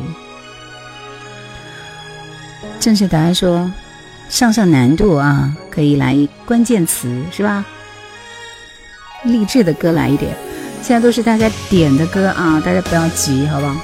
[2.79, 3.73] 正确答案说，
[4.33, 6.17] 上上难度啊，可以来
[6.47, 7.63] 关键词是吧？
[9.25, 10.35] 励志的歌来一点，
[10.81, 13.77] 现在都是大家点的歌啊，大家不要急，好不好？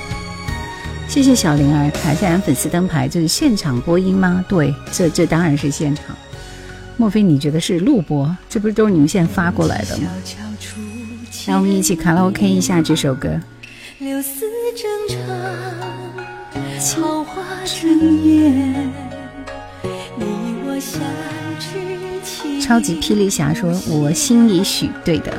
[1.07, 4.43] 谢谢小灵儿卡下来粉丝灯牌，这是现场播音吗？
[4.49, 6.17] 对，这这当然是现场。
[6.97, 8.35] 莫非你觉得是录播？
[8.49, 10.09] 这不是都是你们现在发过来的吗？
[11.47, 13.39] 来，我们一起卡拉 OK 一下这首歌。
[13.99, 15.29] 柳丝正长，
[16.97, 19.08] 桃花正艳。
[22.61, 25.33] 超级霹雳侠说：“我心已许。”对的。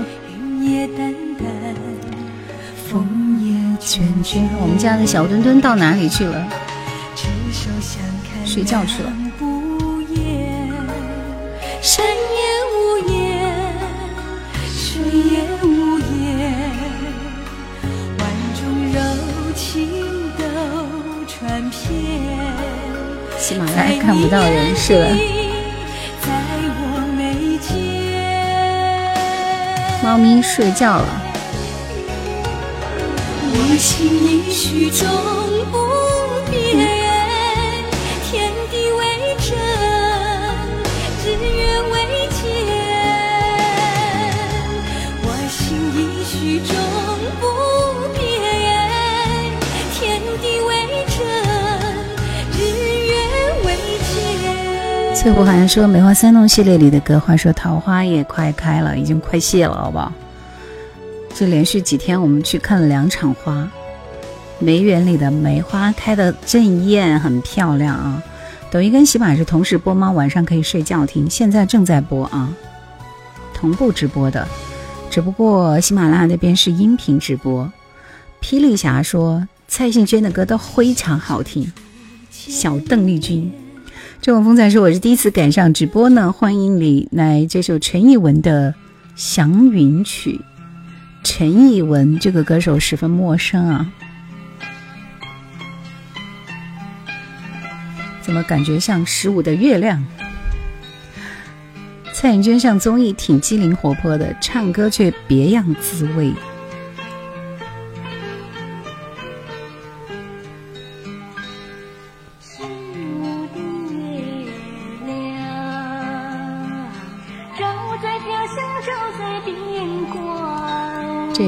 [4.60, 6.48] 我们家的小墩墩到哪里去了？
[8.46, 9.29] 睡觉去了。
[23.50, 25.08] 喜马拉雅看不到人是了。
[26.22, 26.30] 在
[26.78, 27.74] 我眉间。
[30.04, 31.08] 猫咪睡觉了。
[55.20, 60.14] 翠湖好像说《梅花三弄》系列里的歌，话说桃花也快开了，已经快谢了，好不好？
[61.36, 63.70] 这连续几天我们去看了两场花，
[64.60, 68.24] 梅园里的梅花开的正艳，很漂亮啊。
[68.72, 70.10] 抖音跟喜马是同时播吗？
[70.10, 72.50] 晚上可以睡觉听，现在正在播啊，
[73.54, 74.48] 同步直播的，
[75.10, 77.70] 只不过喜马拉雅那边是音频直播。
[78.42, 81.70] 霹雳侠说蔡幸娟的歌都非常好听，
[82.32, 83.52] 小邓丽君。
[84.22, 88.72] 这种风采说我是第一次赶上直播呢，欢迎你来这首陈艺文的
[89.16, 90.34] 《祥云曲》。
[91.24, 93.90] 陈艺文这个歌手十分陌生啊，
[98.22, 100.04] 怎么感觉像十五的月亮？
[102.12, 106.34] 蔡颖娟上综艺挺机灵活泼的，唱歌却别样滋味。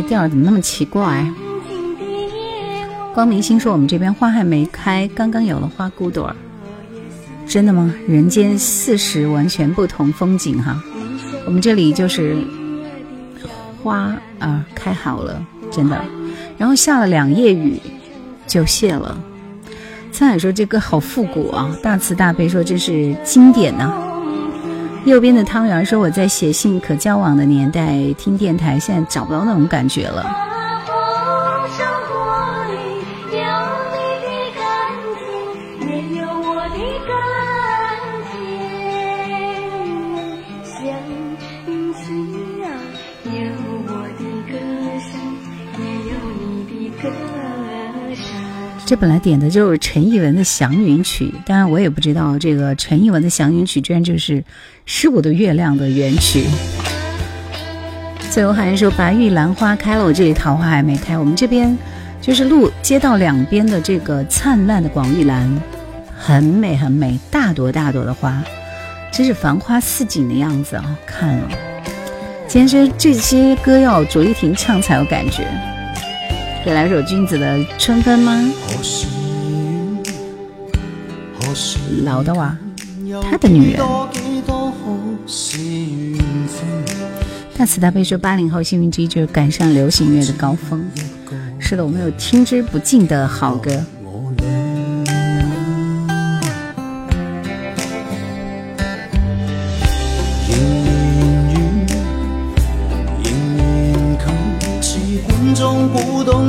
[0.02, 1.26] 调怎么那么奇怪？
[3.14, 6.36] 光明星说我们这边花还没开，刚刚有了花骨朵儿。
[7.46, 7.94] 真的吗？
[8.08, 10.82] 人间四时完全不同风景哈。
[11.46, 12.38] 我们这里就是
[13.84, 16.02] 花啊开好了，真的。
[16.58, 17.78] 然后下了两夜雨
[18.48, 19.18] 就谢了。
[20.14, 23.92] 沧海说这歌好复古啊，大慈大悲说这是经典呐、
[25.06, 30.51] 右边的汤圆说我在写信可交往的年代听电台，现在找不到那种感觉了。
[48.92, 54.42] 这本来点的就是陈艺文的《祥云曲》，当然我也不知道这个陈艺文的《祥云曲》居然就是
[54.86, 56.44] 《十五的月亮》的原曲。
[58.30, 61.18] 最后还是说白玉兰花开了，我这里桃花还没开。
[61.18, 61.78] 我们这边
[62.20, 65.50] 就是路街道两边的这个灿烂的广玉兰，
[66.14, 68.44] 很美很美，大朵大朵的花，
[69.10, 71.00] 真是繁花似锦的样子啊！
[71.06, 71.50] 看了，
[72.46, 75.48] 今天这这些歌要卓依婷唱才有感觉。
[76.64, 78.40] 可以来首君子的《春分》吗？
[82.04, 82.56] 老的哇，
[83.30, 83.82] 他的女人。
[87.58, 90.86] 大慈大悲说八零后幸运之一就是赶上流行乐的高峰。
[91.60, 93.84] 是的，我们有听之不尽的好歌。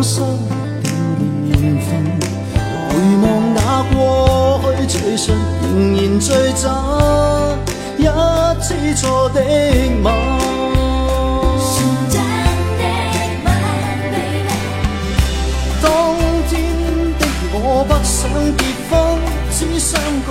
[0.03, 0.20] 心
[0.82, 0.90] 跳的
[1.48, 1.88] 缘分，
[2.88, 2.92] 回
[3.22, 3.24] 望
[3.55, 3.59] 那
[3.94, 3.96] 过
[4.88, 5.32] 去，随信
[5.62, 6.62] 仍然最真，
[7.98, 8.00] 一
[8.61, 9.40] 次错的
[10.03, 10.12] 吻。
[15.80, 15.86] 当
[16.48, 16.53] 天
[17.18, 17.22] 的
[17.53, 18.18] 我不想
[18.57, 18.92] 结婚，
[19.53, 20.28] 只相告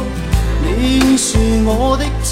[0.63, 1.27] 你是
[1.65, 2.29] 我的情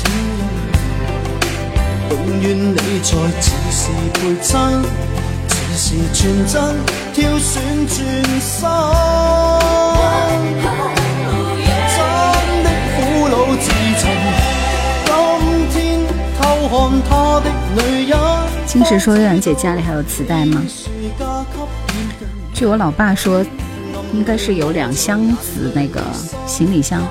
[2.10, 3.10] 人，永远你在，
[3.40, 3.82] 只是
[4.14, 4.84] 陪衬，
[5.48, 6.60] 只是全真，
[7.20, 7.98] 挑选转
[8.40, 8.64] 身。
[11.92, 12.00] 真
[12.64, 12.98] 的苦
[13.28, 13.68] 恼自
[14.00, 14.02] 寻，
[15.70, 16.08] 今天
[16.40, 16.74] 偷看
[17.10, 17.12] 他
[17.42, 17.46] 的
[17.76, 18.18] 女人。
[18.66, 20.64] 金石说：“月亮姐家里还有磁带吗？”
[22.56, 23.46] 据我老爸说，
[24.14, 26.02] 应该是有两箱子那个
[26.48, 27.06] 行李箱，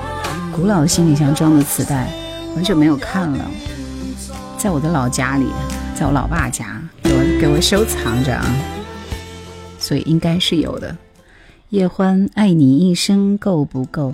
[0.51, 2.07] 古老的行李箱装的磁带，
[2.55, 3.45] 很久没有看了，
[4.57, 5.45] 在我的老家里，
[5.93, 8.43] 在我老爸家给我给我收藏着啊，
[9.89, 10.95] 所以应该是有的。
[11.69, 14.13] 叶欢，爱你一生够不够？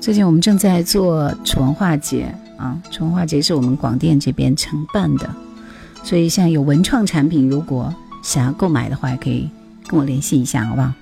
[0.00, 5.28] 最近我们正在做楚文化节啊，楚文化节是我们广电这边承办的，
[6.04, 7.92] 所以像有文创产品，如果
[8.22, 9.50] 想要购买的话，可以。
[9.88, 10.92] 跟我联系一下，好不好？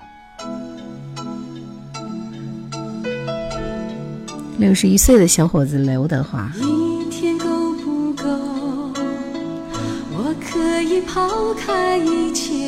[4.56, 6.50] 六十一岁的小伙子刘德华。
[6.56, 7.46] 一天够
[7.84, 8.24] 不够？
[10.10, 12.67] 我可以抛开一切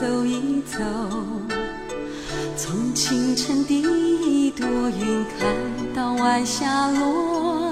[0.00, 0.78] 走一走，
[2.56, 5.54] 从清晨第一朵云看
[5.94, 7.70] 到晚霞落，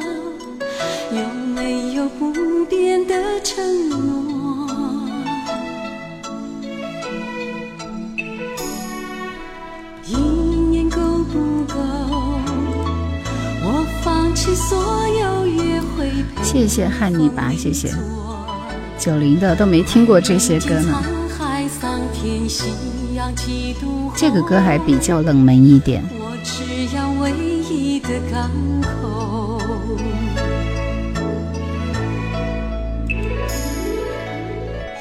[1.11, 4.69] 有没有不变的承诺？
[10.05, 11.01] 一年够
[11.33, 11.79] 不够？
[13.63, 14.77] 我放弃所
[15.19, 16.11] 有约会
[16.43, 17.91] 谢谢汉尼拔，谢谢
[18.99, 21.03] 九零的都没听过这些歌呢。
[24.17, 26.03] 这个歌还比较冷门一点。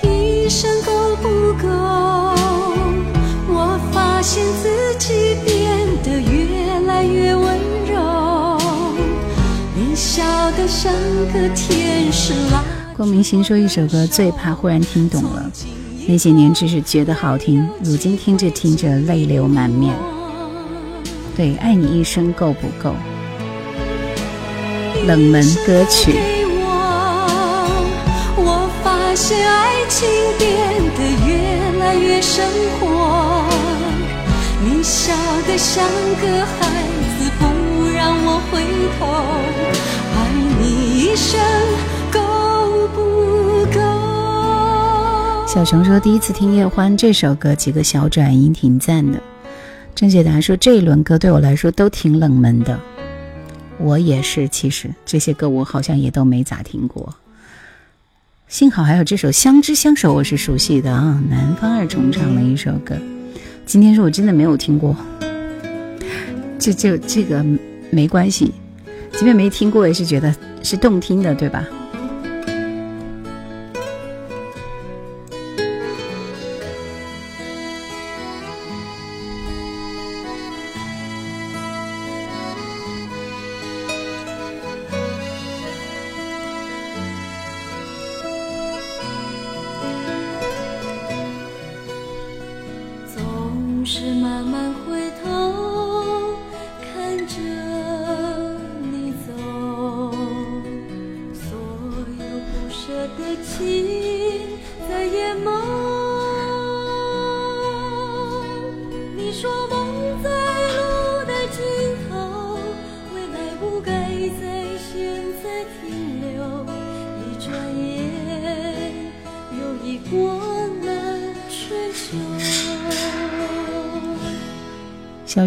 [0.03, 1.27] 一生够不
[1.61, 1.67] 够？
[3.49, 7.57] 我发现自己变得越来越温
[7.91, 8.57] 柔。
[9.75, 10.93] 你笑得像
[11.33, 12.33] 个天使
[12.95, 15.51] 光明星说一首歌最怕忽然听懂了，
[16.09, 19.93] 那些年只是觉得好听，如今听着听着泪流满面。
[21.35, 22.95] 对，爱你一生够不够？
[25.05, 26.13] 冷门歌曲。
[28.37, 30.07] 我发现爱情
[30.39, 30.47] 变
[30.95, 31.29] 得越
[31.79, 32.45] 来越生
[32.79, 33.43] 活，
[34.63, 35.13] 你笑
[35.45, 35.83] 得像
[36.21, 36.55] 个孩
[37.19, 37.43] 子，不
[37.93, 38.63] 让我回
[38.97, 39.05] 头。
[40.15, 40.17] 爱
[40.57, 40.61] 你
[40.99, 41.37] 一生
[45.47, 49.17] 小熊说：“第一次听叶欢这首歌，几个小转音挺赞的。”
[49.95, 52.77] 郑解达说：“这一轮歌对我来说都挺冷门的，
[53.79, 54.49] 我也是。
[54.49, 57.15] 其实这些歌我好像也都没咋听过。
[58.49, 62.93] 幸好还有这首《相知相守》，我是熟悉的啊，南方二重唱的一首歌。
[63.65, 64.93] 今天是我真的没有听过，
[66.59, 67.43] 这这这个
[67.89, 68.51] 没关系。”
[69.17, 71.65] 即便没听过，也是觉得是动听的，对吧？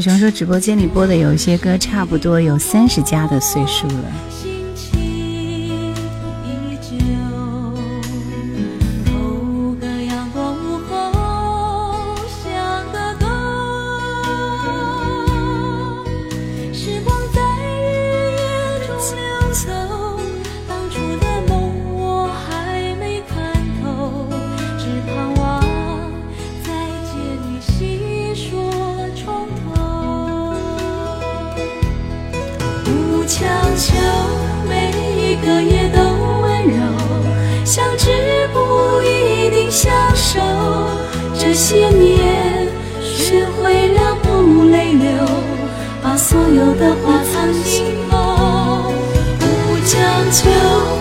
[0.00, 4.04] 熊说：“直播间里播的有一些歌，差不多有三十加的岁数了。”
[35.42, 36.00] 隔夜都
[36.42, 38.10] 温柔，相知
[38.52, 40.40] 不一定相守。
[41.34, 42.68] 这些年，
[43.02, 45.10] 学会了不泪流，
[46.02, 48.92] 把所有的话藏心头，
[49.38, 49.44] 不
[49.86, 49.98] 将
[50.30, 50.99] 就。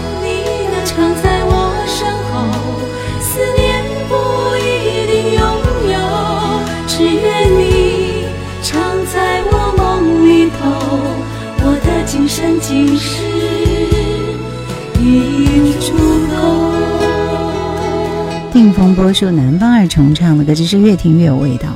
[18.79, 21.67] 风波说南方二重唱的歌，真是越听越有味道。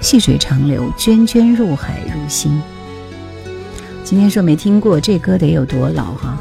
[0.00, 2.62] 细水长流，涓涓入海入心。
[4.04, 6.38] 今天说没听过这歌得有多老哈？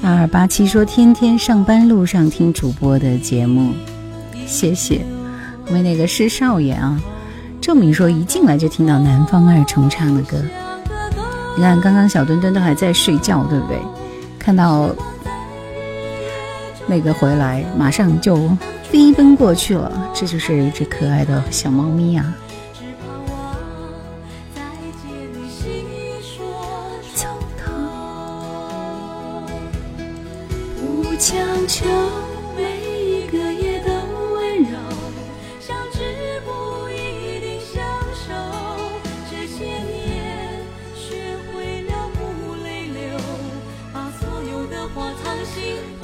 [0.00, 3.72] 二二八七说天天上班路上听主播的节目，
[4.46, 5.04] 谢谢。
[5.72, 6.96] 为那个是少爷啊，
[7.60, 10.40] 证明说一进来就听到南方二重唱的歌。
[11.56, 13.76] 你看刚刚小墩墩都还在睡觉，对不对？
[14.38, 14.94] 看到
[16.86, 18.48] 那个回来，马上就。
[18.90, 22.34] 飞奔过去了，这就是一只可爱的小猫咪呀。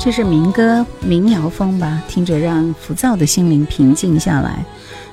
[0.07, 4.65] 这是民歌民谣风吧，听着让浮躁的心灵平静下来。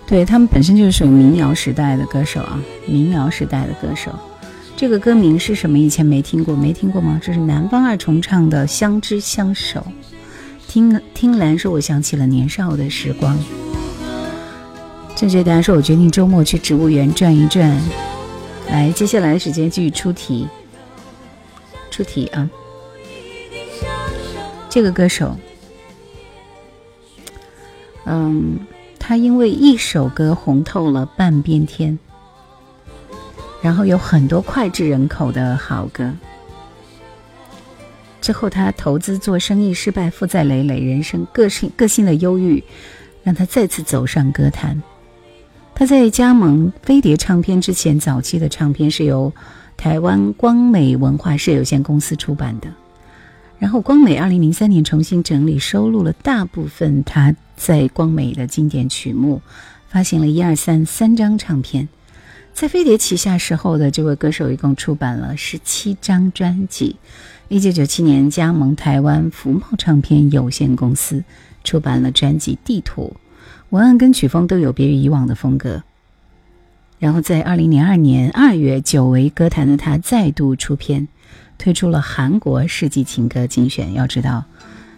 [0.05, 4.11] 对他们本身就是属于民谣时代的歌手啊，民谣时代的歌手。
[4.77, 5.79] 这个歌名是什么？
[5.79, 7.19] 以前没听过，没听过吗？
[7.23, 9.79] 这是南方二重唱的《相知相守》。
[10.67, 13.35] 听听兰说，我想起了年少的时光。
[15.15, 17.75] 正确答案说，我决定周末去植物园转一转。
[18.69, 20.47] 来，接下来的时间继续出题，
[21.89, 22.47] 出题啊！
[24.73, 25.37] 这个歌手，
[28.05, 28.57] 嗯，
[28.97, 31.99] 他因为一首歌红透了半边天，
[33.61, 36.11] 然后有很多脍炙人口的好歌。
[38.19, 42.63] 之后他投资做生意失败，负债累累，人生个性个性的忧郁，
[43.21, 44.81] 让他再次走上歌坛。
[45.75, 49.31] 他在加盟飞碟唱片之前，早期的唱片是由
[49.77, 52.67] 台湾光美文化事业有限公司出版的。
[53.63, 59.41] 然后光美二零零三年重新整理收录了大部分他在光美的经典曲目，
[59.87, 61.87] 发行了一二三三张唱片。
[62.53, 66.97] 在飞碟旗下时候的这位歌手一共出版了十七张专辑。
[67.47, 71.23] 一九九七年加盟台湾福茂唱片有限公司，
[71.63, 73.15] 出版了专辑《地图》，
[73.69, 75.81] 文案跟曲风都有别于以往的风格。
[76.99, 81.07] 然后在二零零二年二月，久违歌坛的他再度出片。
[81.63, 83.93] 推出了韩国世纪情歌精选。
[83.93, 84.43] 要知道，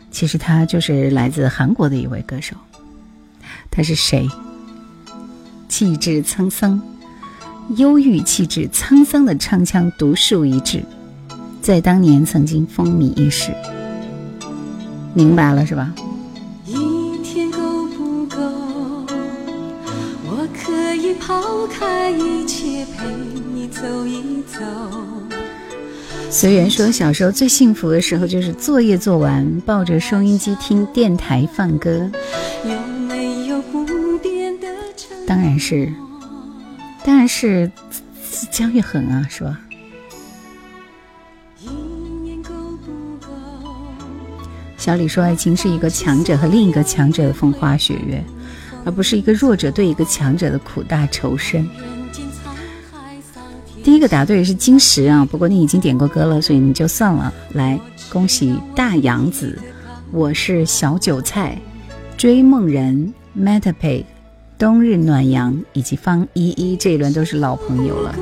[0.09, 2.55] 其实他就是来自韩国的一位歌手。
[3.69, 4.27] 他是谁？
[5.69, 6.81] 气质沧桑，
[7.75, 10.83] 忧郁气质沧桑的唱腔独树一帜，
[11.61, 13.53] 在当年曾经风靡一时。
[15.13, 15.93] 明白了是吧？
[16.65, 18.37] 一天够不够？
[20.25, 23.05] 我可以抛开一切陪
[23.53, 24.59] 你走一走。
[26.29, 32.09] 随缘说，小时候最幸福的时候就是作业做完，抱着收音机听电台放歌。
[35.25, 35.91] 当然是，
[37.03, 37.71] 当然是
[38.51, 39.59] 姜育恒啊，是吧？
[44.77, 48.23] 小李说，爱情是一个强者和另一个强者的风花雪月，
[48.83, 51.67] 而不是一个弱者对一个强者的苦大仇深。
[53.85, 57.31] 第一个答对是金石啊，不过你已经点过歌了，所以你就算了。
[57.53, 57.79] 来，
[58.09, 59.59] 恭喜大杨子，
[60.11, 61.55] 我是小韭菜，
[62.17, 64.05] 追梦人，Metapay，
[64.57, 68.15] 冬日暖阳以及方依依这一轮都是老朋友了。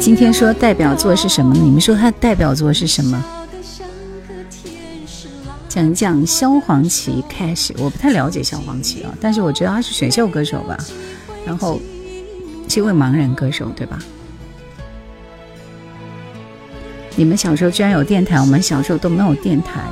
[0.00, 1.54] 今天说代表作是什么？
[1.54, 3.24] 你们说他代表作是什么？
[5.76, 10.74] 讲讲萧煌奇开始，我不太了解萧煌奇啊，但是我觉得他是选秀歌手吧，
[11.44, 11.78] 然后
[12.66, 13.98] 是一位盲人歌手，对吧？
[17.14, 19.82] 你们小时候居然有电台，我们小时候都没有电台，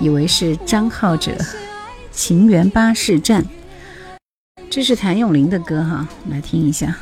[0.00, 1.32] 以为是张浩哲
[2.10, 3.42] 《情缘巴士站》，
[4.70, 6.96] 这是谭咏麟的歌哈，来听一下。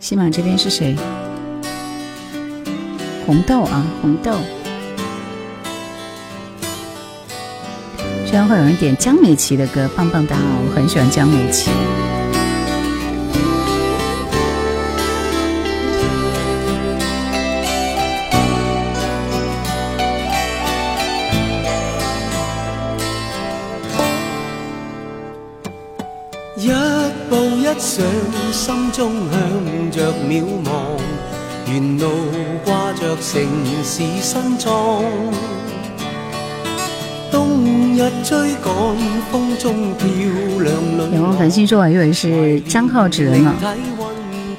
[0.00, 0.96] 西马这边是谁？
[3.26, 4.32] 红豆啊，红豆。
[8.24, 10.36] 居然会有人点江美琪的歌，棒棒哒！
[10.36, 11.70] 我很喜欢江美琪。
[27.80, 28.04] 步一上，
[28.52, 30.70] 心中向着渺茫，
[31.66, 32.10] 沿路
[32.62, 33.42] 挂着城
[33.82, 35.02] 市新装。
[37.30, 38.70] 冬日追赶，
[39.32, 40.06] 风中漂
[40.62, 43.54] 亮女仰望繁星说，我以为是张浩哲呢。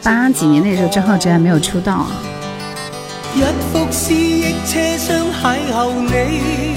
[0.01, 2.07] 八几年那时候，张浩哲还没有出道啊。
[3.35, 3.41] 一
[3.71, 4.55] 幅邂
[5.71, 6.75] 逅你，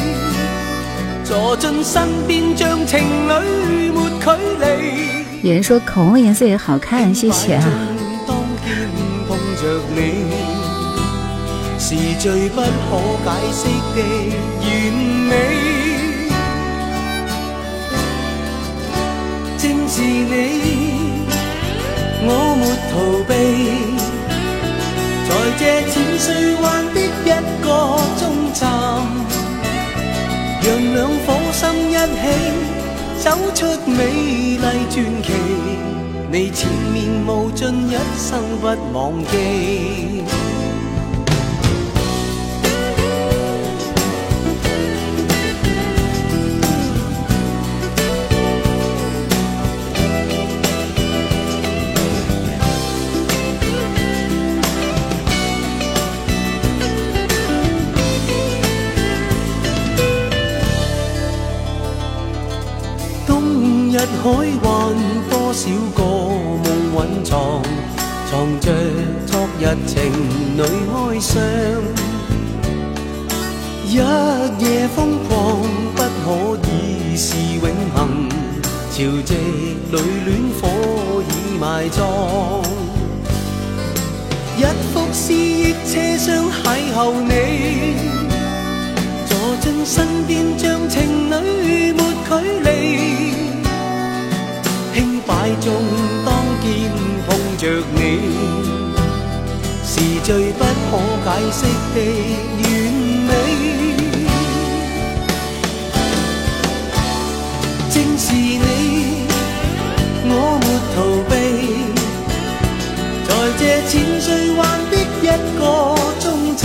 [1.24, 4.30] 坐进身边像情侣没距
[4.60, 5.23] 离。
[5.44, 7.62] 有人说口红的颜色也好看，谢谢啊。
[8.26, 8.34] 当
[8.64, 8.88] 肩
[9.28, 10.24] 碰着你，
[11.78, 12.66] 是最不可
[13.22, 14.00] 解释的
[14.62, 14.64] 完
[15.28, 15.30] 美。
[19.58, 21.28] 正是你，
[22.24, 22.92] 我没逃
[23.28, 23.30] 避，
[25.28, 26.26] 在这浅水
[26.62, 26.64] 湾
[26.94, 27.02] 的一
[27.62, 27.68] 个
[28.18, 28.22] 终
[28.54, 28.62] 站，
[30.62, 32.82] 让两颗心一起。
[33.24, 34.04] 走出美
[34.58, 34.58] 丽
[34.90, 35.32] 传奇，
[36.30, 40.22] 你前面无尽，一生不忘记。
[68.44, 68.70] 望着
[69.26, 70.12] 昨日情
[70.58, 71.42] 侣哀伤。
[73.88, 75.62] 一夜疯狂
[75.94, 77.64] 不可以是永
[77.94, 78.28] 恒，
[78.92, 79.32] 潮汐
[79.90, 80.28] 里恋
[80.60, 80.68] 火
[81.26, 82.04] 已埋葬。
[84.58, 87.32] 一幅思忆车厢邂逅你，
[89.24, 92.68] 坐进身边像情侣没距离。
[94.92, 95.72] 轻摆中
[96.26, 96.92] 当肩
[97.56, 97.98] 着你，
[99.84, 101.58] 是最不可解释
[101.94, 101.96] 的
[102.62, 102.64] 完
[103.26, 103.30] 美。
[107.90, 108.64] 正是你，
[110.26, 110.30] 我
[110.60, 110.96] 没逃
[111.28, 111.32] 避，
[113.28, 114.26] 在这浅水
[114.56, 114.92] 湾的
[115.22, 115.24] 一
[115.58, 115.60] 个
[116.20, 116.24] 终
[116.56, 116.62] 站，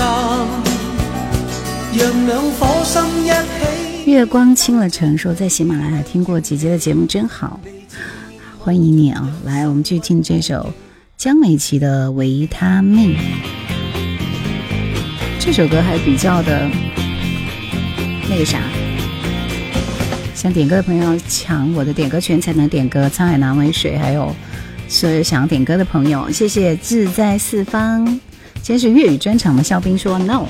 [1.93, 2.93] 让两颗心
[3.25, 4.11] 一起。
[4.11, 7.59] 月光清了城说，在喜马拉雅听过姐姐的节目真好。
[8.69, 9.27] 欢迎你啊！
[9.45, 10.71] 来，我们去听这首
[11.17, 13.15] 江美琪的《维他命》。
[15.39, 16.69] 这首歌还比较的
[18.29, 18.59] 那个啥，
[20.35, 23.09] 想点歌的朋友抢我的点歌权才能点歌。
[23.09, 24.35] 沧海难为水，还有
[24.87, 28.05] 所有想要点歌的朋友，谢谢志在四方。
[28.61, 30.45] 今天是粤语专场的肖冰说 no。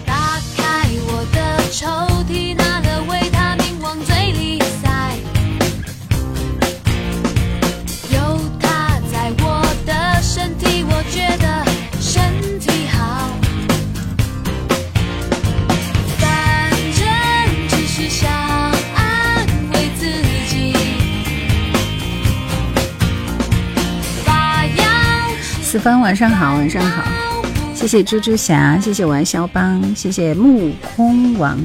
[25.69, 27.03] 四方晚上好，晚上好，
[27.75, 31.59] 谢谢猪猪侠，谢谢玩肖邦，谢谢木空王。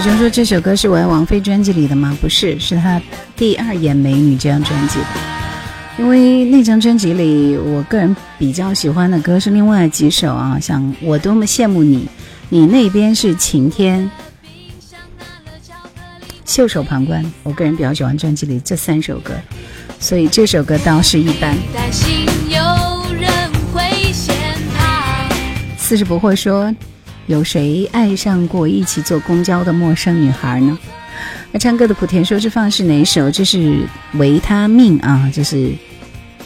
[0.00, 2.14] 就说这首歌是我爱王菲专辑里的吗？
[2.20, 3.00] 不是，是她
[3.34, 5.06] 第二眼美女这张专辑的。
[5.98, 12.06] 因为那张专辑里，我个人比较喜欢的歌是另外几首啊，像我多么羡慕你，
[12.50, 14.10] 你那边是晴天，
[16.44, 17.24] 袖手旁观。
[17.42, 19.32] 我个人比较喜欢专辑里这三首歌，
[19.98, 21.56] 所以这首歌倒是一般。
[25.78, 26.74] 四十不惑说。
[27.26, 30.78] 有谁爱上过一起坐公交的陌生女孩呢？
[31.52, 33.30] 那唱歌的莆田说：“这放是哪一首？
[33.30, 35.72] 这是维他命啊，这是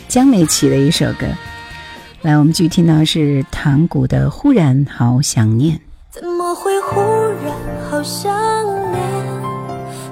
[0.06, 1.26] 江美琪的一首歌。”
[2.22, 5.76] 来，我们继续听到是唐古的《忽然好想念》。
[6.10, 7.00] 怎么会忽
[7.44, 7.54] 然
[7.90, 8.30] 好想
[8.92, 9.02] 念？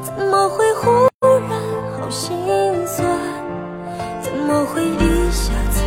[0.03, 0.91] 怎么会忽
[1.21, 1.51] 然
[1.99, 2.37] 好心
[2.87, 3.07] 酸？
[4.23, 5.83] 怎么会一下子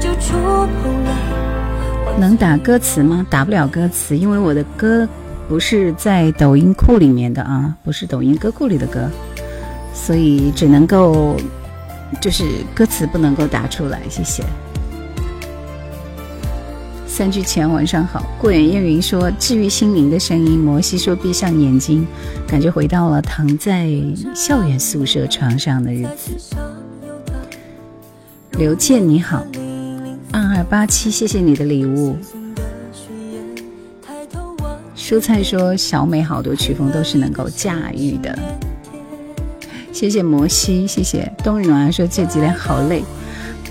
[0.00, 1.23] 就触碰了？
[2.18, 3.26] 能打歌词吗？
[3.28, 5.06] 打不了歌词，因为我的歌
[5.48, 9.10] 不是在抖音库里面的啊，不是抖音歌库里的歌，
[9.92, 11.36] 所以只能够
[12.20, 12.44] 就是
[12.74, 14.00] 歌词不能够打出来。
[14.08, 14.42] 谢谢。
[17.06, 22.06] 三句前晚上好，过眼烟云说治愈心灵的声音，摩西说闭上眼睛，
[22.46, 23.88] 感觉回到了躺在
[24.34, 26.56] 校园宿舍床上的日子。
[28.52, 29.44] 刘健你好，
[30.34, 32.16] 二二八七，谢谢你的礼物。
[34.96, 38.36] 蔬菜说小美好多曲风都是能够驾驭的，
[39.92, 43.04] 谢谢摩西，谢谢冬日暖说这几天好累。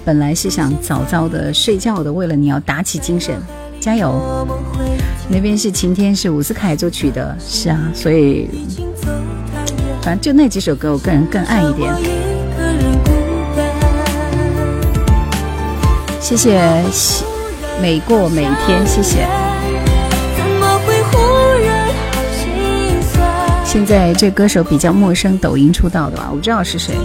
[0.06, 3.38] 本来是想早早的睡觉的，为了你要打起精神，
[3.82, 4.48] 加油！
[5.28, 8.48] 那边是晴天，是伍思凯作曲的，是啊，所以
[10.02, 12.23] 反正就那几首歌，我个人更爱一点。
[16.36, 16.60] 谢谢
[17.80, 19.28] 每过每天，谢谢。
[23.64, 26.30] 现在这歌手比较陌生，抖音出道的吧？
[26.32, 26.96] 我不知道是谁，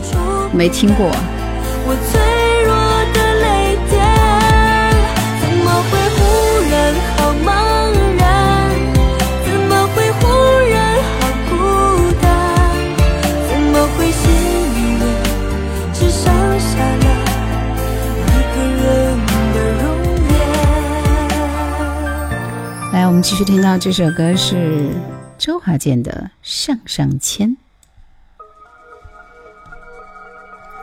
[0.51, 1.11] 没听过。
[1.85, 1.95] 我
[23.19, 24.91] 们继续听到这首歌是
[25.37, 27.49] 周华健的《上上签》，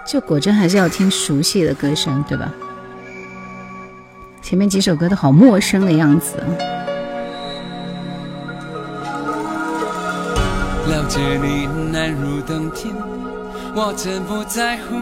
[0.05, 2.51] 就果真还是要听熟悉的歌声，对吧？
[4.41, 6.35] 前面几首歌都好陌生的样子。
[10.89, 12.93] 了解你难如登天，
[13.73, 14.97] 我真不在乎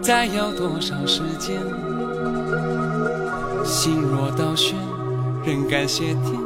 [0.00, 1.60] 再要多少时间。
[3.66, 4.74] 心若倒悬，
[5.44, 6.39] 仍感谢天。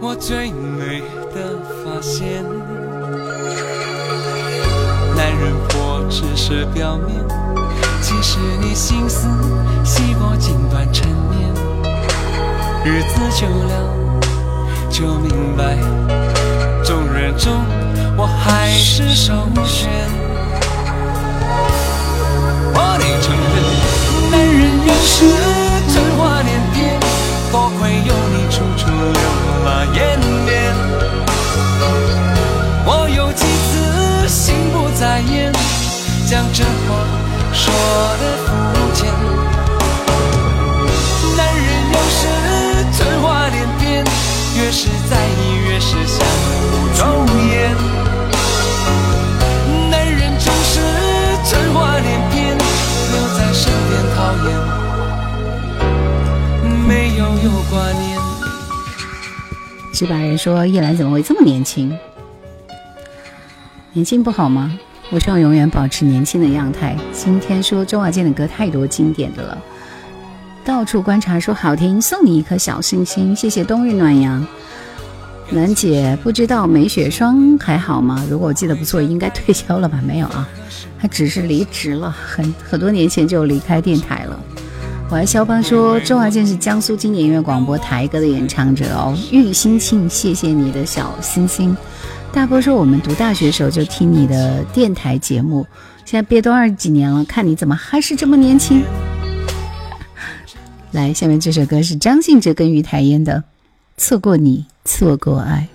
[0.00, 1.02] 我最美
[1.34, 2.44] 的发现，
[5.16, 7.18] 男人婆只是表面，
[8.00, 9.28] 其实你心思
[9.84, 11.52] 细过锦缎缠绵。
[12.84, 13.92] 日子久了，
[14.88, 15.76] 就明白，
[16.84, 17.52] 众人中
[18.16, 19.34] 我还是首
[19.64, 19.90] 选。
[22.72, 25.26] 我得承认，男人有时
[25.92, 27.00] 真话连篇，
[27.50, 29.47] 多亏有你处处留。
[29.94, 29.96] 湮
[30.44, 30.72] 灭，
[32.84, 35.52] 我有几次心不在焉，
[36.26, 36.68] 将这话
[37.52, 37.72] 说
[38.20, 38.48] 的肤
[38.94, 39.37] 浅。
[59.98, 61.92] 直白人说：“叶兰怎么会这么年轻？
[63.92, 64.78] 年轻不好吗？
[65.10, 69.58] 我希望永远保持年轻的样态。”今天说周华健的歌太多经典的了，
[70.64, 74.46] 到处观察说好听，送你一颗小星星，谢谢冬日暖阳。
[75.50, 78.24] 兰姐不知道梅雪霜还好吗？
[78.30, 80.00] 如果我记得不错，应该退 休了吧？
[80.06, 80.48] 没有啊，
[81.00, 84.40] 他只是离职了，很很多年前就离开电台了。
[85.10, 89.16] 我还肖邦说，周华健是江苏经典音乐广播台歌的演唱者哦。
[89.32, 91.74] 玉心庆，谢谢你的小心心。
[92.30, 95.66] 大波说，我们读大学时候就听你的电台节目，
[96.04, 98.82] 现在憋多少几年了，看你怎么还是这么年轻。
[100.92, 103.36] 来，下面这首歌是张信哲跟于台烟的
[103.96, 105.66] 《错过你，错过爱》。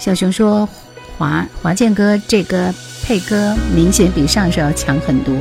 [0.00, 0.68] 小熊说，
[1.16, 5.32] 华华健哥这歌配歌明显比上首要强很多。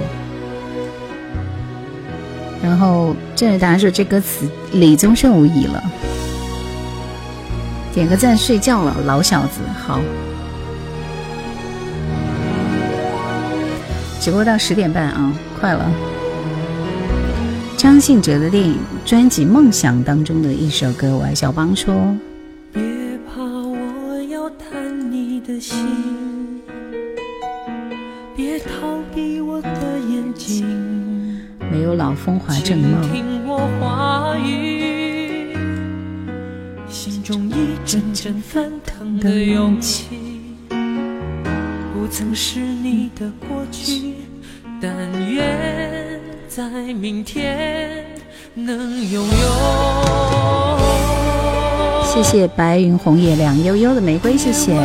[2.63, 5.83] 然后这位大家说这歌词李宗盛无疑了，
[7.93, 9.99] 点个赞睡觉了老小子好，
[14.19, 15.91] 直播到十点半啊快了。
[17.77, 21.95] 张信哲的电影专辑《梦想》当中的一首歌，我爱小邦说。
[22.71, 22.83] 别
[23.27, 26.61] 怕，我要探你的心，
[28.35, 29.69] 别逃避我的
[30.07, 30.90] 眼睛。
[31.71, 33.01] 没有老风华正茂。
[33.13, 35.55] 听我话语，
[36.89, 37.53] 心中一
[37.85, 40.07] 阵阵翻腾的勇气，
[41.93, 44.15] 不曾是你的过去，
[44.81, 44.91] 但
[45.33, 46.19] 愿
[46.49, 48.05] 在明天
[48.53, 49.31] 能拥有。
[52.03, 54.77] 谢谢白云红叶亮悠悠的玫瑰，谢谢。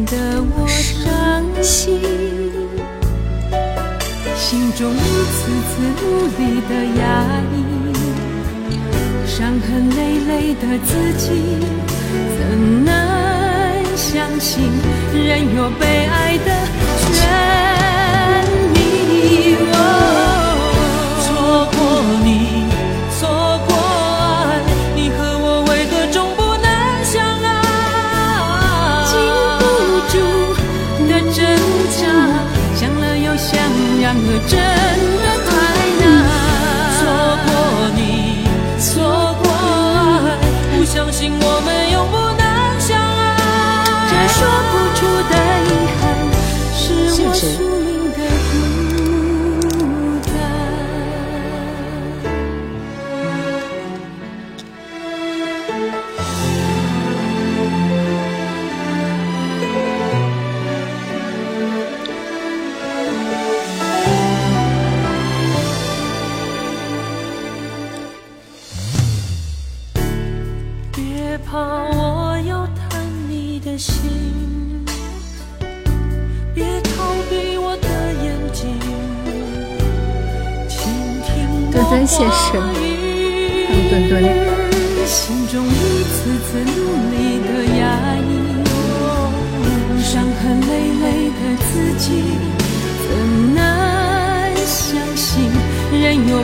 [0.00, 0.16] 免得
[0.56, 2.00] 我伤心。
[4.34, 5.38] 心中一次
[5.68, 5.70] 次
[6.00, 6.06] 无
[6.38, 7.02] 力的压
[7.52, 7.54] 抑，
[9.26, 10.88] 伤痕累累的自
[11.18, 11.26] 己，
[12.38, 12.40] 怎
[12.84, 12.88] 能
[13.94, 14.70] 相信
[15.12, 16.48] 人有被爱的
[17.04, 17.69] 权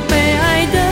[0.08, 0.85] 被爱的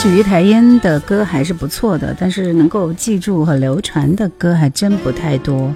[0.00, 0.02] 爱。
[0.02, 5.74] 其实于台烟的歌还是不错的，但是能够记住和流传的歌还真不太多。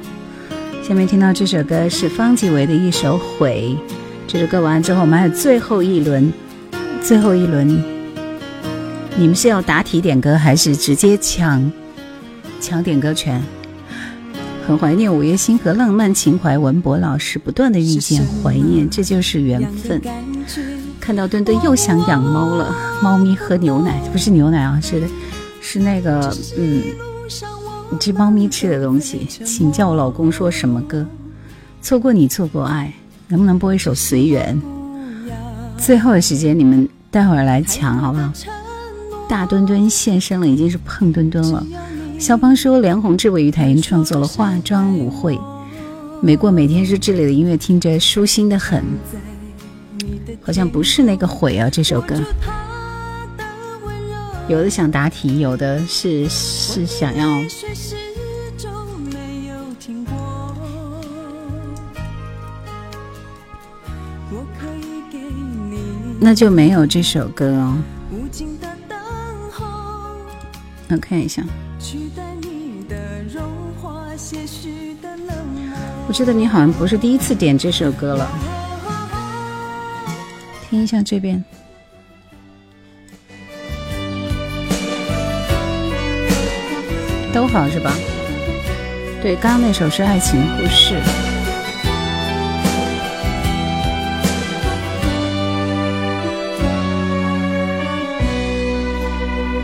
[0.83, 3.77] 下面听到这首歌是方季韦的一首《悔》，
[4.27, 6.33] 这首歌完之后，我们还有最后一轮，
[7.03, 7.69] 最后一轮，
[9.17, 11.71] 你们是要答题点歌，还是直接抢
[12.61, 13.43] 抢点歌权？
[14.67, 20.01] 很怀念午夜星河浪漫情怀，文博老师不断的遇见，怀念，这就是缘分。
[21.05, 25.07] 看到墩墩又想养猫了，猫咪喝牛奶不是牛奶啊，是
[25.61, 26.83] 是那个嗯，
[28.01, 29.27] 这猫咪吃的东西。
[29.45, 31.07] 请叫我老公说什么歌？
[31.83, 32.91] 错过你，错过爱，
[33.29, 34.59] 能不能播一首《随缘》？
[35.77, 38.33] 最后的时间，你们待会儿来抢好不好？
[39.29, 41.63] 大墩墩现身了，已经是碰墩墩了。
[42.19, 45.39] 肖邦说，梁宏志为于台音创作了化妆舞会，
[46.23, 48.83] 每过每天日志里的音乐听着舒心的很。
[50.43, 52.15] 好像不是那个悔啊，这首歌。
[54.47, 57.27] 有的想答题，有的是是想要。
[66.21, 67.77] 那就没有这首歌哦。
[70.89, 71.43] 我看一下。
[76.07, 78.64] 我记得你好像不是第一次点这首歌了。
[80.75, 81.41] 听一下这边，
[87.33, 87.95] 都好是吧？
[89.23, 90.95] 对，刚刚那首是《爱情故事》。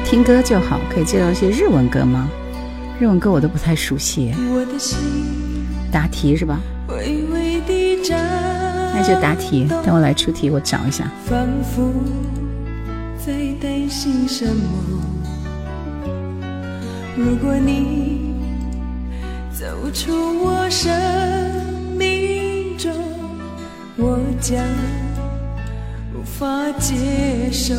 [0.04, 2.28] 听歌就好，可以介绍一些日文歌吗？
[3.00, 4.32] 日文歌我都不太熟悉。
[5.90, 6.60] 答题是吧？
[9.10, 11.10] 那就答题，等我来出题，我找一下。
[11.26, 11.92] 反复
[13.18, 14.62] 在担心什么？
[17.16, 18.36] 如果你
[19.52, 20.12] 走出
[20.44, 20.92] 我生
[21.98, 22.92] 命中，
[23.96, 24.64] 我将
[26.14, 26.46] 无法
[26.78, 27.74] 接受。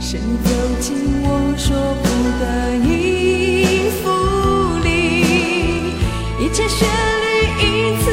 [0.00, 0.50] 谁走
[0.80, 2.08] 进我说不
[2.40, 2.44] 的
[2.88, 4.10] 音符
[4.82, 4.90] 里，
[6.44, 6.88] 一切旋
[7.22, 7.24] 律
[7.62, 8.11] 一次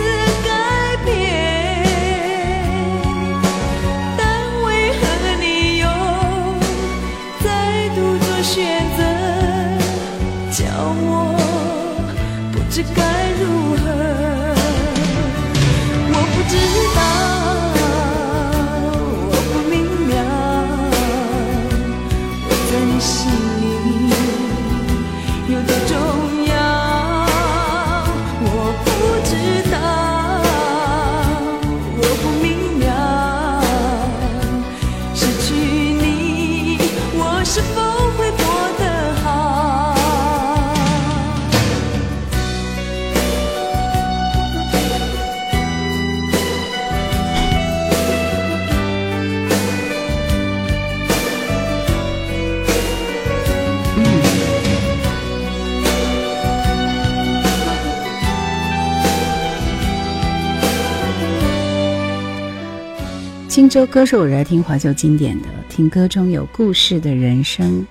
[63.60, 67.86] 荆州歌手，我是爱听怀旧经典的，听歌中有故事的人生。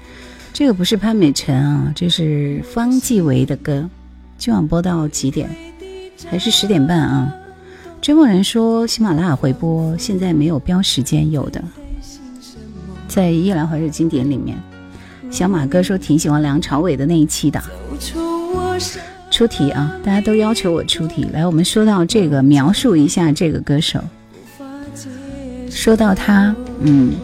[0.51, 3.87] 这个不是潘美辰啊，这是方季韦的歌。
[4.39, 5.55] 今晚播到几点？
[6.27, 7.31] 还是十点半啊？
[8.01, 11.63] 追梦人说喜马拉雅回播，现在没有标时间，有的，
[13.07, 14.57] 在夜兰怀旧经典里面。
[15.31, 17.63] 小马哥说挺喜欢梁朝伟的那一期的。
[19.31, 19.95] 出题啊！
[20.03, 21.29] 大家都要求我出题。
[21.31, 24.03] 来，我们说到这个，描述一下这个歌手。
[25.71, 27.15] 说到他，嗯，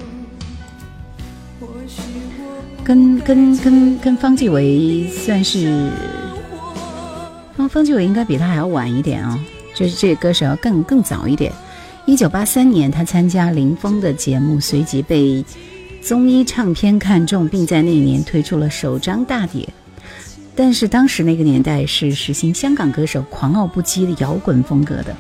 [2.83, 5.91] 跟跟跟跟方季韦算是，
[7.57, 9.39] 方方季韦应该比他还要晚一点啊、
[9.75, 11.53] 就是这个歌手要更更早一点。
[12.07, 15.45] 一九八三年，他参加林峰的节目，随即被
[16.03, 19.69] 综艺唱片看中，并在那一年推出了首张大碟。
[20.55, 25.17] 但是当时那个年代是实行香港歌手狂傲不羁的摇滚风格的，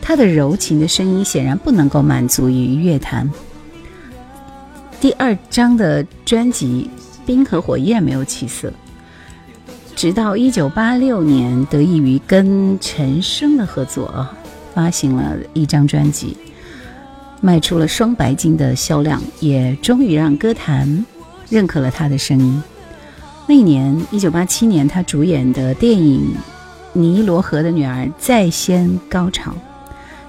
[0.00, 3.30] 他的柔情的声音显然不能够满足于乐坛。
[5.00, 6.90] 第二张的专辑
[7.26, 8.72] 《冰和火》依然没有起色，
[9.94, 14.32] 直到一九八六年，得益于跟陈升的合作啊，
[14.74, 16.36] 发行了一张专辑，
[17.40, 21.04] 卖出了双白金的销量，也终于让歌坛
[21.48, 22.62] 认可了他的声音。
[23.46, 26.34] 那年，一九八七年，他主演的电影
[26.98, 29.54] 《尼罗河的女儿》再掀高潮。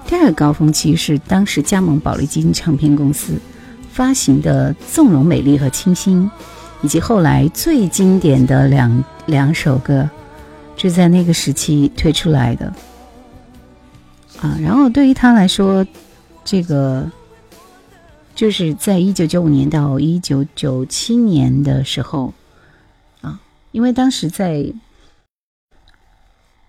[0.06, 3.34] 第二个高峰期是当时加盟宝丽金唱片公司
[3.92, 6.24] 发行的《纵容美丽》和《清新》，
[6.82, 10.08] 以及后来最经典的两两首歌，
[10.76, 12.72] 就在那个时期推出来的。
[14.40, 15.86] 啊，然后对于他来说，
[16.44, 17.08] 这个
[18.34, 22.32] 就是在一九九五年到一九九七年的时候。
[23.20, 23.40] 啊
[23.72, 24.66] 因为当时在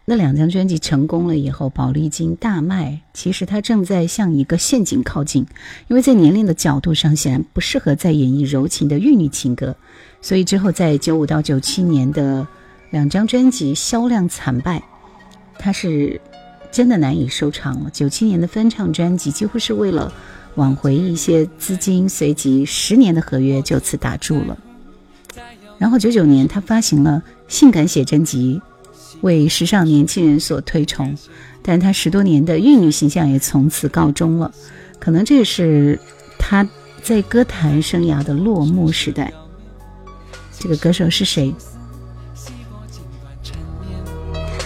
[0.03, 5.45] 那两张专辑成功了以后，宝丽金大卖，其实他正在向一个陷阱靠近。
[5.88, 9.76] 因为在年龄的角度上，显然不适合再演绎柔情的玉女情歌，
[10.22, 12.45] 所以之后在九五到九七年的
[12.90, 14.84] 两张专辑销量惨败，
[15.60, 16.19] 他是
[16.72, 17.90] 真的难以收场了。
[17.91, 20.11] 九七年的翻唱专辑几乎是为了
[20.56, 24.57] 挽回一些资金，随即十年的合约就此打住了。
[25.78, 28.61] 然后九九年，他发行了性感写真集，
[29.22, 31.15] 为时尚年轻人所推崇，
[31.61, 34.52] 但他十多年的玉女形象也从此告终了。
[34.99, 35.99] 可能这也是
[36.38, 36.68] 他
[37.02, 39.31] 在歌坛生涯的落幕时代。
[40.60, 41.53] 这个歌手是谁？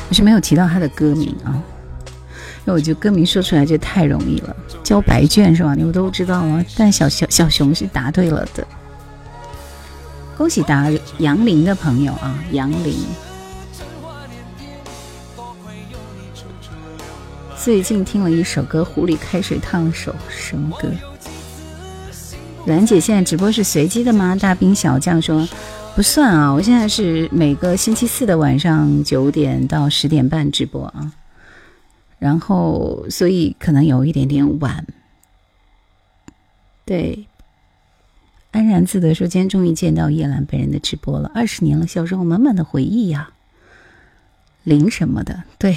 [0.09, 5.73] 我是没有提到他的歌名啊，因为我觉得歌名说出来就太容易了，交白卷是吧？
[5.73, 6.63] 你们都知道吗？
[6.77, 8.65] 但小小小熊是答对了的。
[10.37, 12.95] 恭喜答杨林的朋友啊，杨林。
[17.65, 20.87] 最近听了一首歌《壶里开水烫手》，什么歌？
[22.67, 24.35] 兰姐现在直播是随机的吗？
[24.35, 25.49] 大兵小将说
[25.95, 31.11] 不算啊，我现在是每个星期四的晚上九点到十点半直播啊，
[32.19, 34.85] 然后所以可能有一点点晚。
[36.85, 37.25] 对。
[38.51, 43.31] 安然自得说：“今天终于见到叶兰本人的直播了，二十年了，小时候满满的回忆呀。”
[44.61, 45.75] 林什么的，对，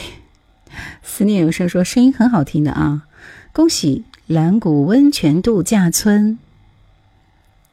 [1.02, 3.06] 思念有声说声音很好听的啊！
[3.52, 6.38] 恭喜蓝谷温泉度假村，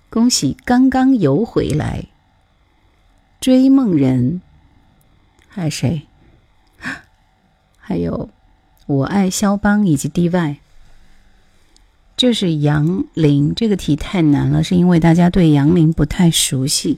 [0.10, 2.06] 恭喜刚刚游回来，
[3.40, 4.42] 追梦人，
[5.48, 6.04] 还有谁？
[7.78, 8.30] 还有
[8.88, 10.58] 我爱肖邦以及 DY。
[12.18, 16.98] 这是杨林这个题太难了，是因为大家对杨林不太熟悉。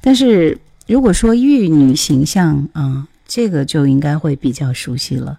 [0.00, 5.38] 但是如果说玉女形象啊，这个就应该会比较熟悉了。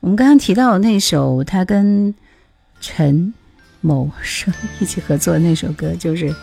[0.00, 2.14] 我们刚刚提到的那首他跟
[2.80, 3.32] 陈
[3.80, 6.34] 某生一起合作的那首歌，就是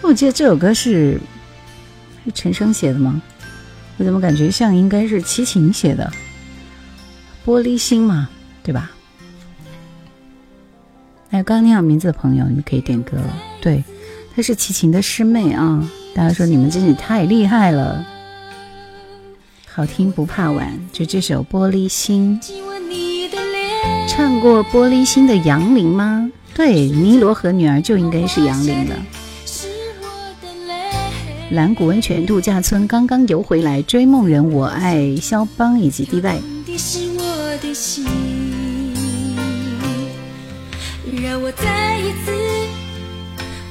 [0.00, 1.20] 我记得这首歌是
[2.34, 3.20] 陈升写的吗？
[3.98, 6.10] 我怎么感觉像应该是齐秦写的
[7.48, 8.28] 《玻璃心》嘛，
[8.62, 8.90] 对吧？
[11.30, 13.36] 哎，刚刚念好名字的朋友，你们可以点歌了。
[13.60, 13.84] 对，
[14.34, 15.86] 她是齐秦的师妹啊！
[16.14, 18.04] 大家说你们真是太厉害了，
[19.74, 22.38] 好听不怕晚，就这首《玻璃心》。
[24.06, 26.30] 唱过《玻璃心》的杨林吗？
[26.54, 28.96] 对，尼罗河女儿就应该是杨林了。
[31.52, 36.36] 蓝谷温泉度假村刚刚游回来，追梦人我爱肖邦以及 DY。
[41.22, 42.32] 让我再一次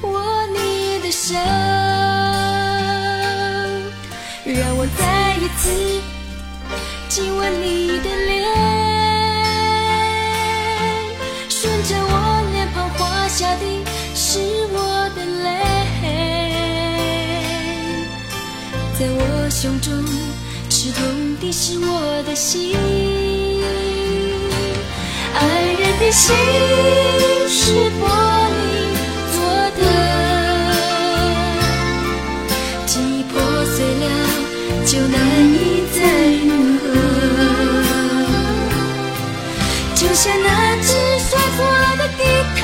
[0.01, 1.35] 握你的手，
[4.45, 5.20] 让我再一
[5.61, 5.69] 次
[7.07, 8.43] 亲吻你的脸，
[11.49, 12.13] 顺着我
[12.51, 13.65] 脸庞滑下的
[14.15, 14.39] 是
[14.73, 14.75] 我
[15.15, 15.47] 的泪，
[18.97, 19.21] 在我
[19.51, 19.93] 胸中
[20.67, 20.99] 刺痛
[21.39, 22.75] 的是我的心，
[25.35, 25.39] 爱
[25.79, 26.33] 人的心。
[27.53, 28.03] 是玻
[40.23, 41.65] 就像那只摔破
[41.97, 42.23] 的地
[42.55, 42.60] 毯，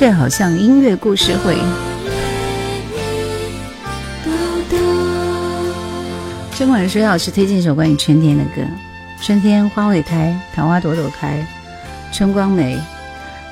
[0.00, 1.54] 这好像音乐故事会。
[6.56, 8.62] 甄管水老师推荐一首关于春天的歌：
[9.20, 11.46] 春天花会开，桃花朵朵开，
[12.14, 12.80] 春光美，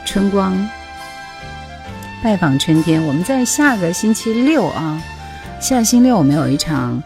[0.06, 0.56] 春光。
[2.22, 5.02] 拜访春天，我们在下个星期六啊，
[5.60, 7.02] 下星期六我们有一场，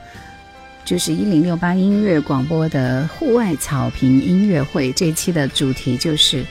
[0.85, 4.93] 就是一零六八音乐广播的户外草坪音乐会。
[4.93, 6.47] 这一期的主题就是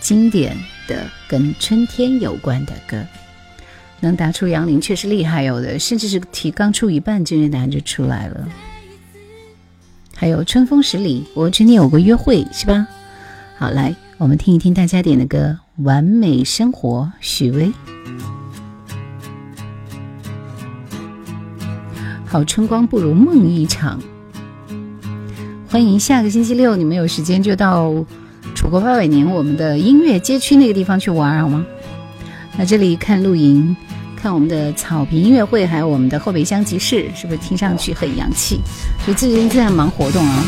[0.00, 0.56] 经典
[0.88, 3.00] 的跟春天有关的歌。
[4.00, 8.48] 能答出杨林确实厉害，有的甚至是题刚出一半，这些答案就出来了。
[10.16, 12.86] 还有春风十里，我春天有个约会，是吧？
[13.56, 17.72] 好，来我们听一听大家点的歌，《完美生活》，许巍。
[22.24, 24.00] 好春光不如梦一场。
[25.68, 27.92] 欢迎下个星期六，你们有时间就到
[28.68, 31.64] 楚国八百年我们的音乐街区那个地方去玩好吗？
[32.58, 33.74] 那这里看露营，
[34.14, 38.60] 看我们的草坪音乐会，还有我们的后备箱集市，是不是听上去很洋气？
[39.06, 40.44] 所以最近在忙活动啊。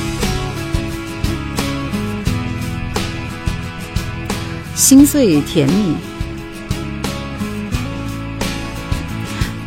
[4.75, 5.95] 心碎甜蜜，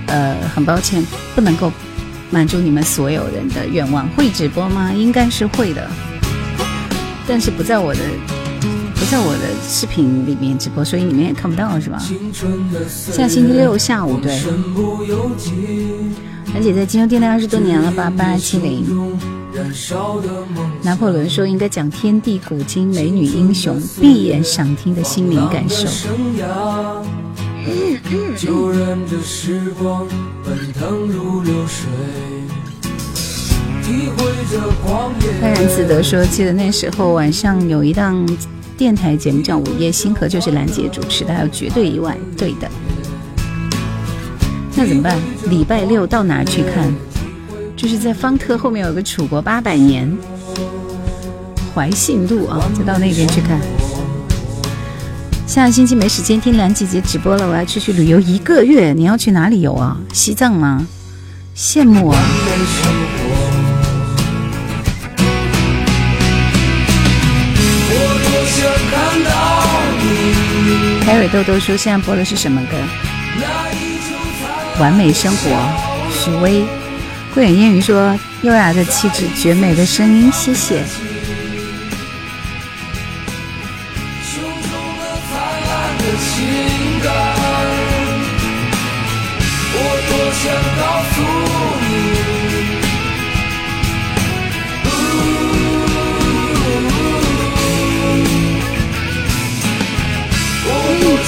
[0.06, 1.04] 呃，很抱歉，
[1.34, 1.72] 不能够
[2.30, 4.08] 满足你们所有人的愿望。
[4.10, 4.94] 会直播吗？
[4.94, 5.90] 应该是会的，
[7.28, 8.02] 但是不在我的
[9.14, 12.00] 在我的视频里面直播，所以你们也看不到，是吧？
[12.90, 14.42] 下星期六下午对。
[16.56, 18.12] 而且在金融电台二十多年了吧？
[18.18, 18.84] 八七零。
[20.82, 25.88] 拿破仑说应该讲天地古今美女英雄，闭眼赏听的心灵感受。
[35.40, 38.28] 泰然自得说，记得那时候晚上有一档
[38.84, 42.70] 电台节目叫《午夜星河》，就是兰姐主持的，还有绝对意外，对的。
[44.76, 45.18] 那怎么办？
[45.50, 46.94] 礼拜六到哪去看？
[47.78, 50.14] 就是在方特后面有个楚国八百年，
[51.74, 53.58] 怀信路啊，就到那边去看。
[55.48, 58.92] 下个星期没时间听兰姐姐直播了，我要出去旅游一个月。
[58.92, 59.98] 你要去哪里游啊？
[60.12, 60.86] 西藏吗？
[61.56, 62.20] 羡慕啊！
[71.06, 72.78] 凯瑞豆豆说现在播的是什么歌？
[74.80, 75.50] 完美生活，
[76.10, 76.64] 许巍。
[77.34, 80.82] 桂远烟雨说：“优雅的气质，绝美的声音，谢谢。”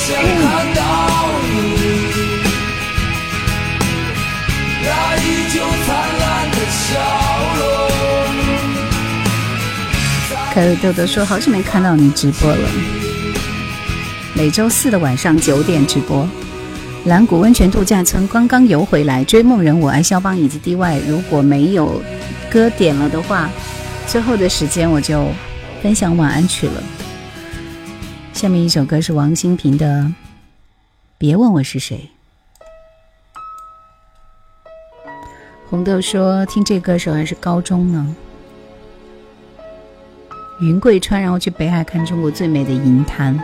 [0.07, 0.83] 想看到
[1.41, 1.55] 你
[4.83, 5.87] 那依旧灿
[6.19, 6.85] 烂的笑
[7.57, 7.63] 容
[10.53, 12.69] 凯瑞豆豆说好久没看到你直播了。
[14.35, 16.29] 每周四的晚上九点直播
[17.05, 21.99] 蓝谷温泉度假村刚刚游回来追梦人我爱肖邦以及 dy 如果没有
[22.51, 23.49] 歌点了的话
[24.05, 25.27] 最后的时间我就
[25.81, 27.04] 分享晚安曲了。
[28.35, 29.87] 下面一首歌是王心平的
[31.17, 32.09] 《别问我是谁》。
[35.69, 38.13] 红豆说：“听这歌时候还是高中呢。”
[40.59, 43.39] 云贵川，然后去北海看中国最美的银滩，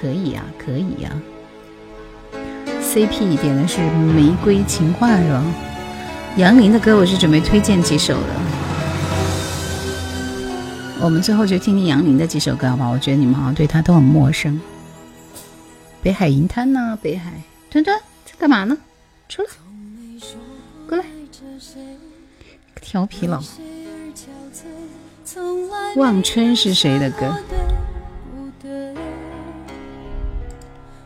[0.00, 1.10] 可以呀，可以呀。
[2.80, 5.44] CP 点的是《玫瑰情话》是吧？
[6.36, 8.39] 杨林的歌我是准备推荐几首的，
[11.02, 12.90] 我们最后就听听杨林的几首歌好不好？
[12.90, 14.60] 我觉得你们好像对他都很陌生。
[16.02, 16.98] 北海银滩呢？
[17.02, 17.32] 北海，
[17.70, 18.76] 墩墩在干嘛呢？
[19.26, 19.48] 出来，
[20.86, 21.04] 过来，
[22.82, 23.42] 调皮佬。
[25.96, 27.34] 望春是谁的歌？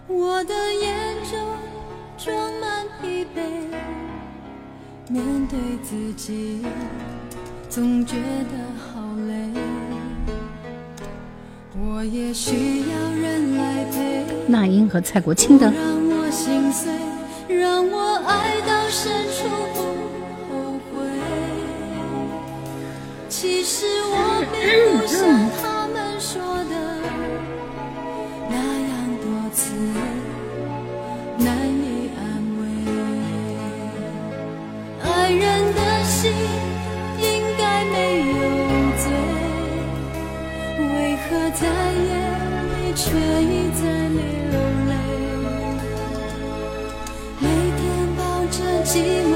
[0.09, 1.39] 我的眼中
[2.19, 3.43] 装满疲惫，
[5.09, 6.65] 面对自己
[7.69, 8.59] 总觉得
[14.47, 15.67] 那英和蔡国庆的。
[15.67, 15.75] 让
[16.09, 16.93] 我心碎，
[17.49, 19.81] 让我爱到深处不
[20.49, 20.53] 后
[20.93, 20.93] 悔。
[23.29, 24.15] 其实我
[24.53, 24.61] 并
[24.99, 25.19] 不像
[25.61, 26.33] 他们说
[26.71, 26.75] 的
[28.49, 29.63] 那样多次
[31.39, 32.23] 难以安
[32.61, 32.63] 慰。
[35.03, 35.43] 爱人
[35.75, 36.33] 的心
[41.55, 42.11] 在夜
[42.71, 43.03] 里却
[43.43, 44.55] 一再流
[44.89, 44.93] 泪？
[47.39, 47.47] 每
[47.79, 47.83] 天
[48.17, 48.93] 抱着寂
[49.31, 49.33] 寞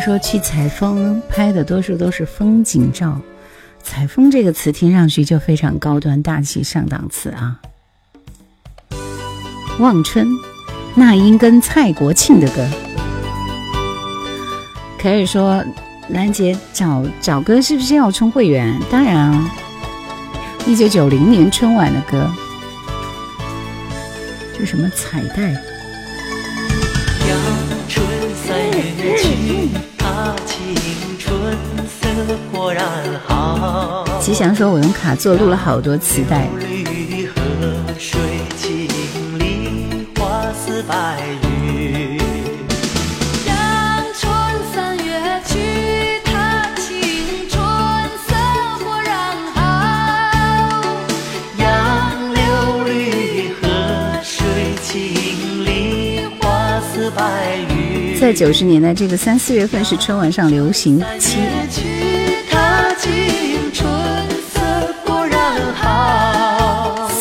[0.00, 3.20] 说，去采风拍的多数都是风景照。
[3.82, 7.60] 采风这个词听上去就非常高端大气上档次啊！
[9.78, 10.28] 望春，
[10.94, 12.68] 那英跟蔡国庆的歌。
[14.98, 15.64] 可以说，
[16.10, 18.78] 兰姐找找歌是不是要充会员？
[18.90, 19.50] 当然啊，
[20.66, 22.30] 一九九零年春晚的歌，
[24.58, 25.69] 这什么彩带？
[32.52, 32.84] 果然
[33.26, 34.04] 好。
[34.20, 37.32] 吉祥说：“我用卡座录了好多磁带。”绿河
[37.98, 38.20] 水
[38.56, 38.86] 清
[39.38, 42.18] 梨花似白玉。
[43.46, 44.30] 阳春
[44.74, 47.60] 三月去，他青春
[48.26, 48.34] 色
[48.84, 49.60] 果然好。
[51.58, 53.68] 杨柳绿河
[54.22, 57.20] 水清梨花似白。
[58.20, 61.38] 在九十年代，这个三四月份是春晚上流行期。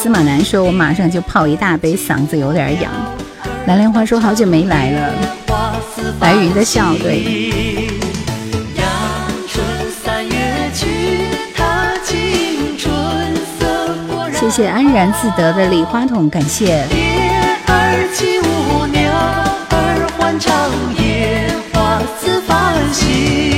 [0.01, 2.89] 司马南说：“我马上就泡一大杯，嗓子有点痒。”
[3.67, 5.13] 蓝莲花说：“好久没来了。”
[6.17, 7.51] 白云的笑，对。
[14.39, 16.85] 谢谢安然自得的礼花筒，感谢。
[21.73, 23.48] 花自繁星。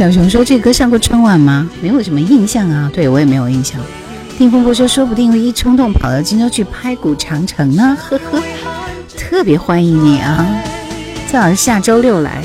[0.00, 1.68] 小熊说：“这歌上过春晚吗？
[1.82, 3.78] 没有什么印象啊。”对我也没有印象。
[4.38, 8.42] 定风波说：“说不定会一冲动跑到荆州去拍古长城呢。”呵呵，
[9.14, 10.46] 特别欢迎你啊！
[11.28, 12.42] 最好是下周六来。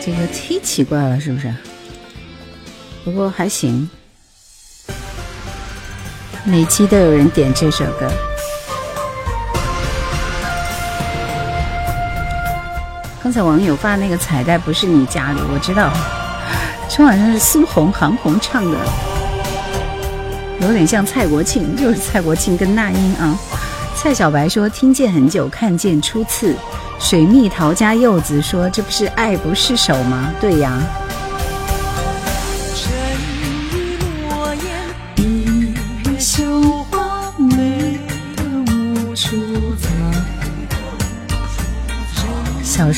[0.00, 1.54] 这个歌忒奇怪了，是不是？
[3.04, 3.86] 不过还行，
[6.42, 8.10] 每期都有人点这首歌。
[13.22, 15.92] 刚才网友发那个彩带不是你家里，我知道，
[16.88, 18.78] 这好像是苏红、韩红唱的，
[20.62, 23.38] 有点像蔡国庆，就是蔡国庆跟那英啊。
[23.94, 26.56] 蔡小白说听见很久，看见初次。
[26.98, 30.80] 水蜜桃加柚子说：“这不是爱不释手吗？”对呀。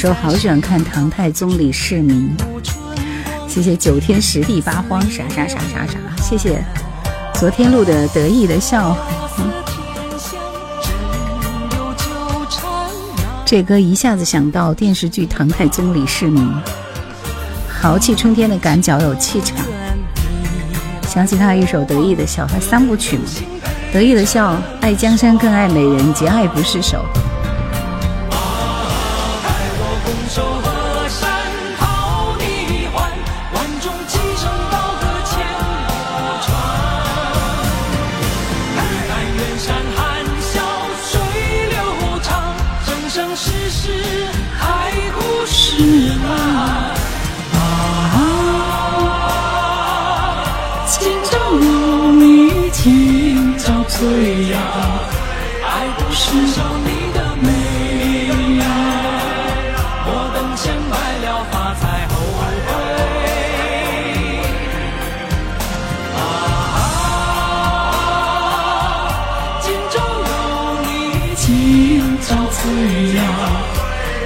[0.06, 2.32] 时候好喜欢看《唐太宗李世民》，
[3.48, 6.62] 谢谢九天十地八荒，啥啥啥啥啥，谢谢
[7.34, 8.96] 昨天录的得意的笑。
[13.44, 16.40] 这歌一下子想到电视剧《唐太宗李世民》，
[17.68, 19.58] 豪气冲天的赶脚有气场，
[21.08, 23.24] 想起他一首得意的笑，他三部曲嘛，
[23.92, 27.04] 得意的笑，爱江山更爱美人，结爱不释手。
[72.28, 73.22] 找自由，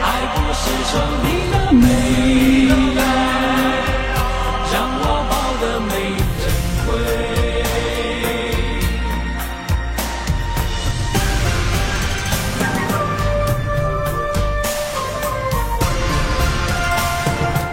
[0.01, 0.97] 爱不释手。
[1.23, 1.85] 你的美，
[4.73, 5.93] 让我抱得每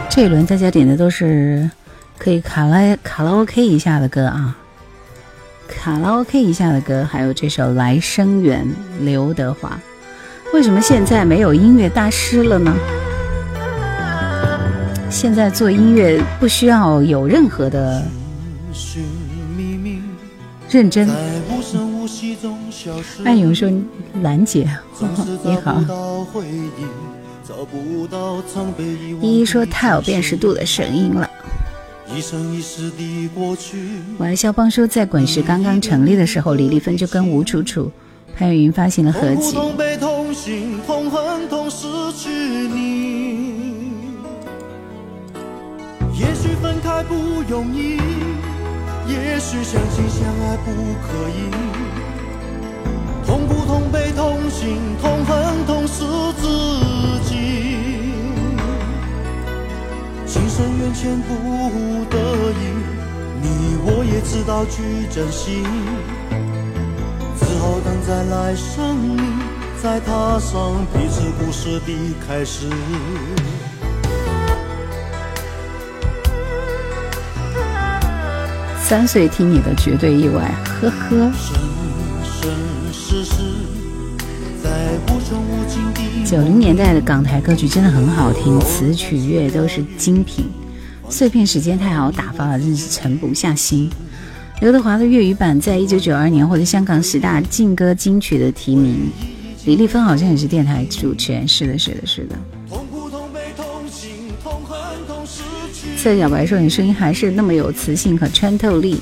[0.10, 1.72] 这一轮大家点的都是
[2.18, 4.58] 可以卡拉卡拉 OK 一下的歌啊，
[5.70, 8.66] 卡拉 OK 一下的歌，还有这首《来生缘》，
[9.06, 9.80] 刘德华。
[10.58, 12.76] 为什么现在没有音乐大师了呢？
[15.08, 18.04] 现在做音乐不需要有任何的
[20.68, 21.08] 认真。
[23.24, 23.72] 哎，有人说
[24.24, 24.68] 兰姐，
[25.44, 25.80] 你好。
[29.22, 31.30] 依依说太有辨识度的声音了。
[34.18, 37.92] 我肖邦说，在滚石刚刚成立的时候，李丽芬就跟吴楚楚、
[38.38, 39.58] 潘越云发行了合集。
[46.14, 47.16] 也许分开不
[47.50, 47.98] 容易，
[49.08, 51.50] 也许相亲相爱不可以。
[53.26, 56.04] 同不同悲同心同恨同是
[56.40, 56.48] 自
[57.26, 57.36] 己。
[60.26, 62.18] 情深缘浅不得
[62.52, 62.64] 已，
[63.42, 63.46] 你
[63.84, 65.64] 我也知道去珍惜。
[67.58, 69.22] 只好等在来生里，
[69.82, 72.70] 再踏上彼此故事的开始。
[78.80, 81.32] 三岁听你的绝对意外，呵呵。
[86.24, 90.46] 九零年代的港台歌曲真的很好听，词曲乐都是精品。
[91.10, 93.90] 碎片时间太好打发了，真是沉不下心。
[94.60, 99.12] 刘德华的粤语版在一九九二年获得香港十大劲歌金曲的提名。
[99.66, 102.36] 李丽芬好像也是电台主持人，是的，是的，是的。
[105.96, 109.00] 蔡小白说：“你声音还是那么有磁性和穿透力。”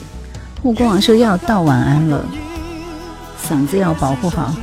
[0.62, 2.26] 木光王说：“要道晚安了，
[3.42, 4.54] 嗓子要保护好。”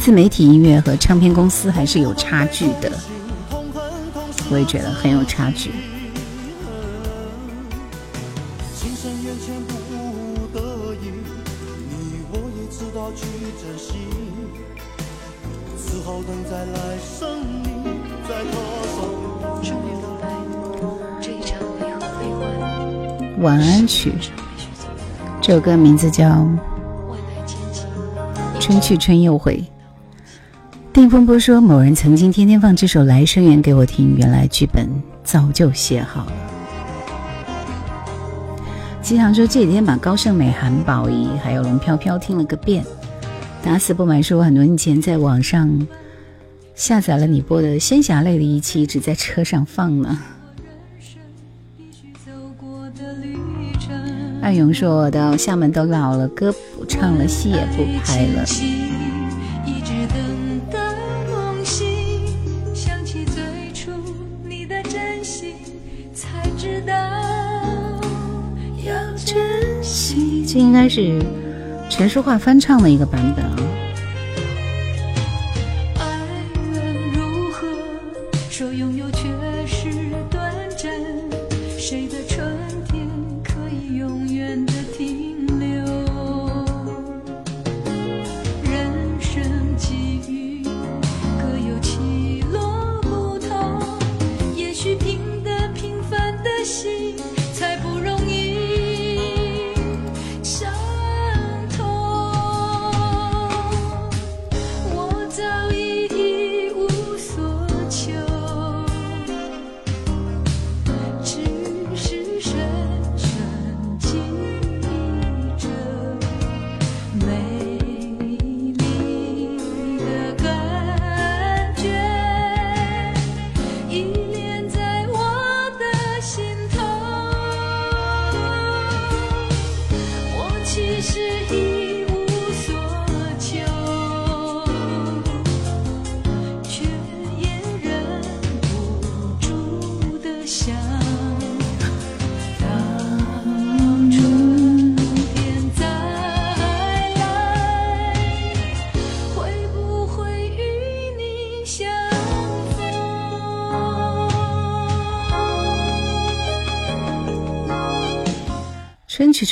[0.00, 2.90] 自媒体音乐和唱片公司还是有差距的，
[4.50, 5.70] 我也觉得很有差距。
[23.86, 24.12] 曲，
[25.40, 26.26] 这首歌名字叫
[28.60, 29.56] 《春去春又回》。
[30.92, 34.88] 定风波说：“某人曾经天天放这首《来生缘》给我听，原来剧本
[35.24, 36.32] 早就写好了。”
[39.02, 42.84] 吉祥说：“这几天把高胜美、韩宝仪还有龙飘飘听了个遍。”
[43.62, 45.86] 打死不买说：“很多年前在网上
[46.74, 50.18] 下载了你播的仙侠类的一期，一直在车上放呢。
[54.44, 58.44] 二勇说：“我到厦门都老了，歌不唱了，戏也不拍了。”
[70.46, 71.18] 这应该是
[71.88, 73.73] 陈淑桦翻唱的一个版本啊。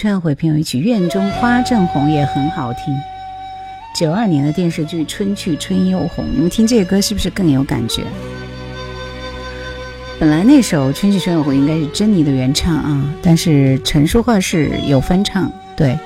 [0.03, 2.93] 劝回评有曲《院中花正红》也很好听。
[3.95, 8.03] 九二年的电视剧《春去春又红》，你们听这个歌是不是更有感觉？
[10.19, 15.49] 本来那首《春去春又红》应该是珍妮的原唱啊，但是陈淑桦是有翻唱。
[15.77, 15.97] 对，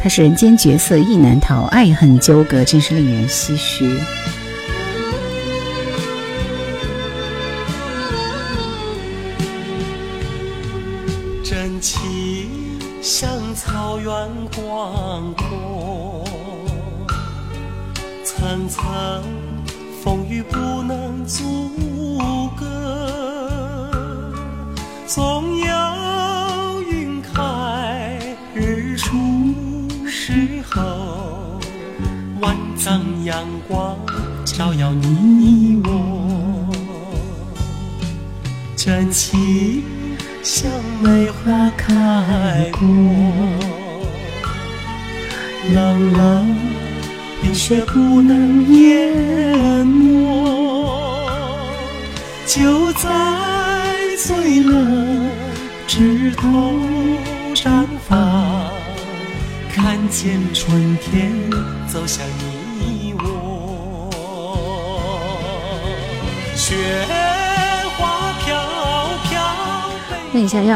[0.00, 3.98] 他是人间绝色意难逃，爱恨纠葛真是令人唏嘘。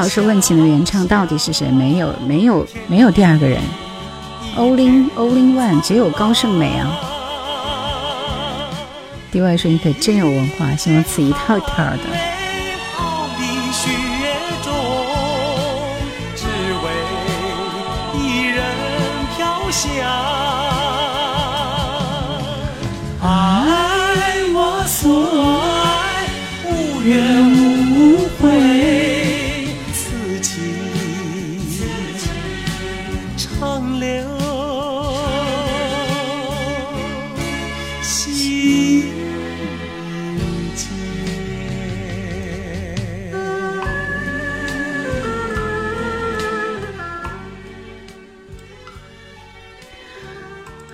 [0.08, 1.70] 是问情的原唱到底是谁？
[1.70, 3.60] 没有，没有，没有第二个人。
[4.56, 6.90] Only Only one，只有高胜美啊。
[9.30, 12.38] D Y 说你可真有文化，形容词一套一套的。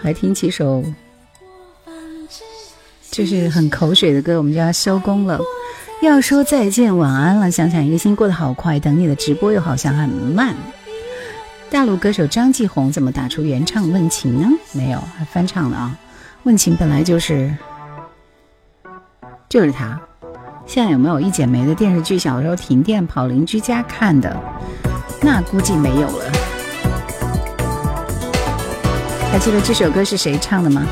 [0.04, 0.84] 来听几首，
[3.10, 5.40] 就是很口水的歌，我们就要收工了。
[6.02, 7.50] 要说再见，晚安了。
[7.50, 10.54] 想想一个心过得好快，等你的直播又好像很慢。
[11.70, 14.46] 大陆歌手张继红怎么打出原唱《问情》呢？
[14.72, 15.98] 没有，还翻唱了啊！
[16.42, 17.56] 《问情》本来就是，
[19.48, 19.98] 就是他。
[20.66, 22.18] 现在有没有一剪梅的电视剧？
[22.18, 24.38] 小时候停电跑邻居家看的，
[25.22, 26.43] 那估计没有了。
[29.34, 30.86] 还记得这首歌是谁唱的吗？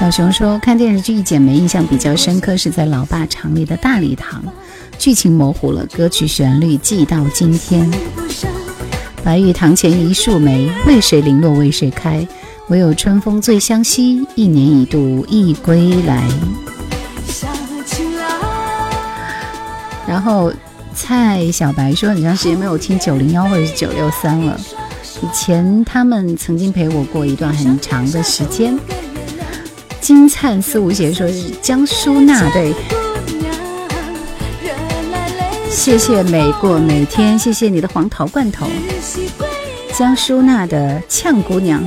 [0.00, 4.42] 小熊说，看电视剧《一剪梅》印象比较深刻，是在老爸厂里的大礼堂。
[4.98, 7.90] 剧情模糊了，歌曲旋律记到今天。
[9.22, 12.26] 白玉堂前一树梅，为谁零落为谁开？
[12.68, 16.28] 唯有春风最相惜，一年一度忆归来。
[20.06, 20.52] 然后
[20.94, 24.58] 蔡小白说，很长时间没有听九零幺或者是九六三了。
[25.22, 28.78] 以前他们曾经陪我过一段很长的时间。
[30.00, 32.72] 金灿四无邪说是江淑娜对，
[35.76, 38.66] 谢谢每过每天，谢谢你的黄桃罐头，
[39.92, 41.80] 江淑娜的呛姑娘。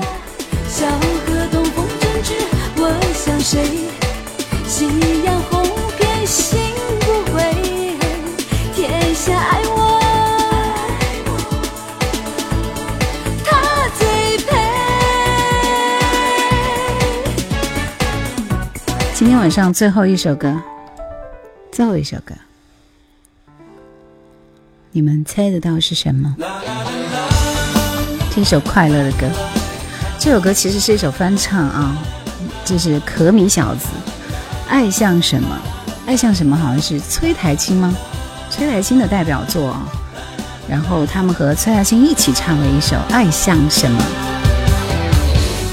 [19.14, 20.62] 今天晚上最后一首歌，
[21.72, 22.34] 最后一首歌，
[25.00, 26.36] 你们猜得到是什么？
[28.36, 29.30] 这首快乐的歌，
[30.20, 31.98] 这首歌其实是一首翻唱啊，
[32.66, 33.86] 就是可米小子，
[34.68, 35.58] 《爱像什么》，
[36.06, 37.96] 爱像什么好像是崔台青吗？
[38.50, 39.88] 崔台青的代表作啊，
[40.68, 44.02] 然后他们和崔台青一起唱了一首《爱像什么》。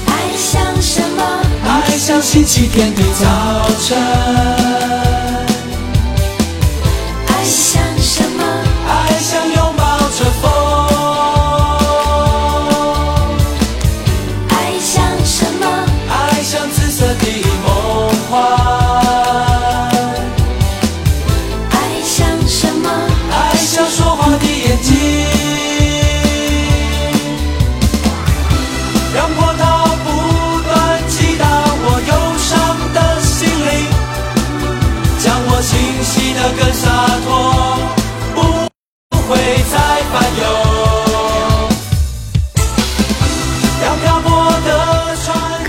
[0.09, 1.21] 爱像什么？
[1.65, 3.97] 爱像星期天的早晨，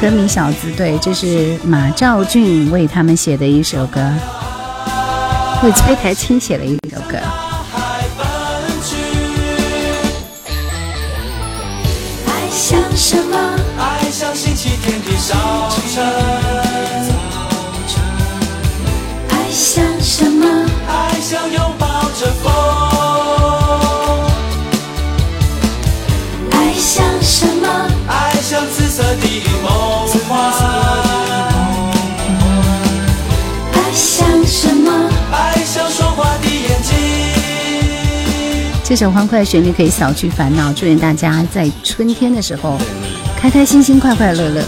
[0.01, 4.01] 可米小子，对，这是马兆俊为他们写的一首歌，
[5.65, 7.19] 为崔台青写的一首歌。
[12.27, 13.37] 爱像什么？
[13.77, 15.11] 爱像星期天的
[19.29, 20.47] 爱像什么？
[20.87, 21.83] 爱像紫色的梦
[22.45, 22.47] 幻，
[26.53, 27.67] 爱像什么？
[28.07, 29.28] 爱像紫色的。
[38.85, 42.79] 这首欢快旋律可以扫去烦恼，祝愿大家在春天的时候
[43.37, 44.65] 开开心心、快快乐乐。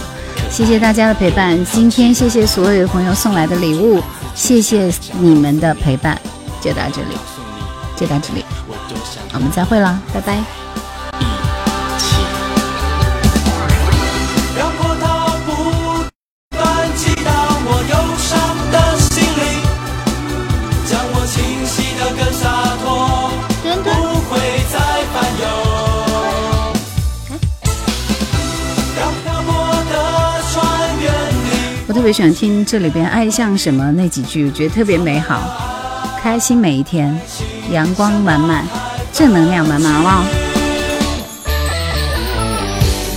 [0.47, 3.99] 谢谢大家的陪伴，今天谢谢所有的朋友送来的礼物，
[4.35, 6.21] 谢谢你们的陪伴。
[6.61, 7.17] 就到这里，
[7.97, 8.45] 就到这里，
[9.33, 10.70] 我们再会啦，拜拜。
[32.01, 35.39] 特别喜欢听这里边“爱像什么”那几句，我觉得特别美好。
[36.19, 37.15] 开心每一天，
[37.69, 38.65] 阳光满满，
[39.13, 40.23] 正能量满满，好不好？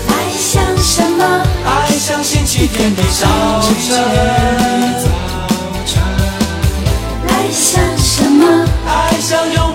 [0.09, 1.25] 爱像什么？
[1.65, 3.27] 爱像星期天的早
[3.63, 3.97] 晨。
[7.27, 8.67] 爱像什么？
[8.87, 9.74] 爱像拥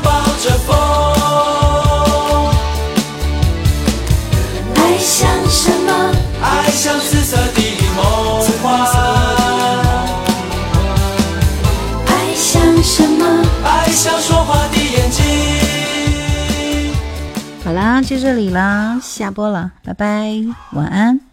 [18.30, 20.36] 这里啦，下播了，拜拜，
[20.74, 21.29] 晚安。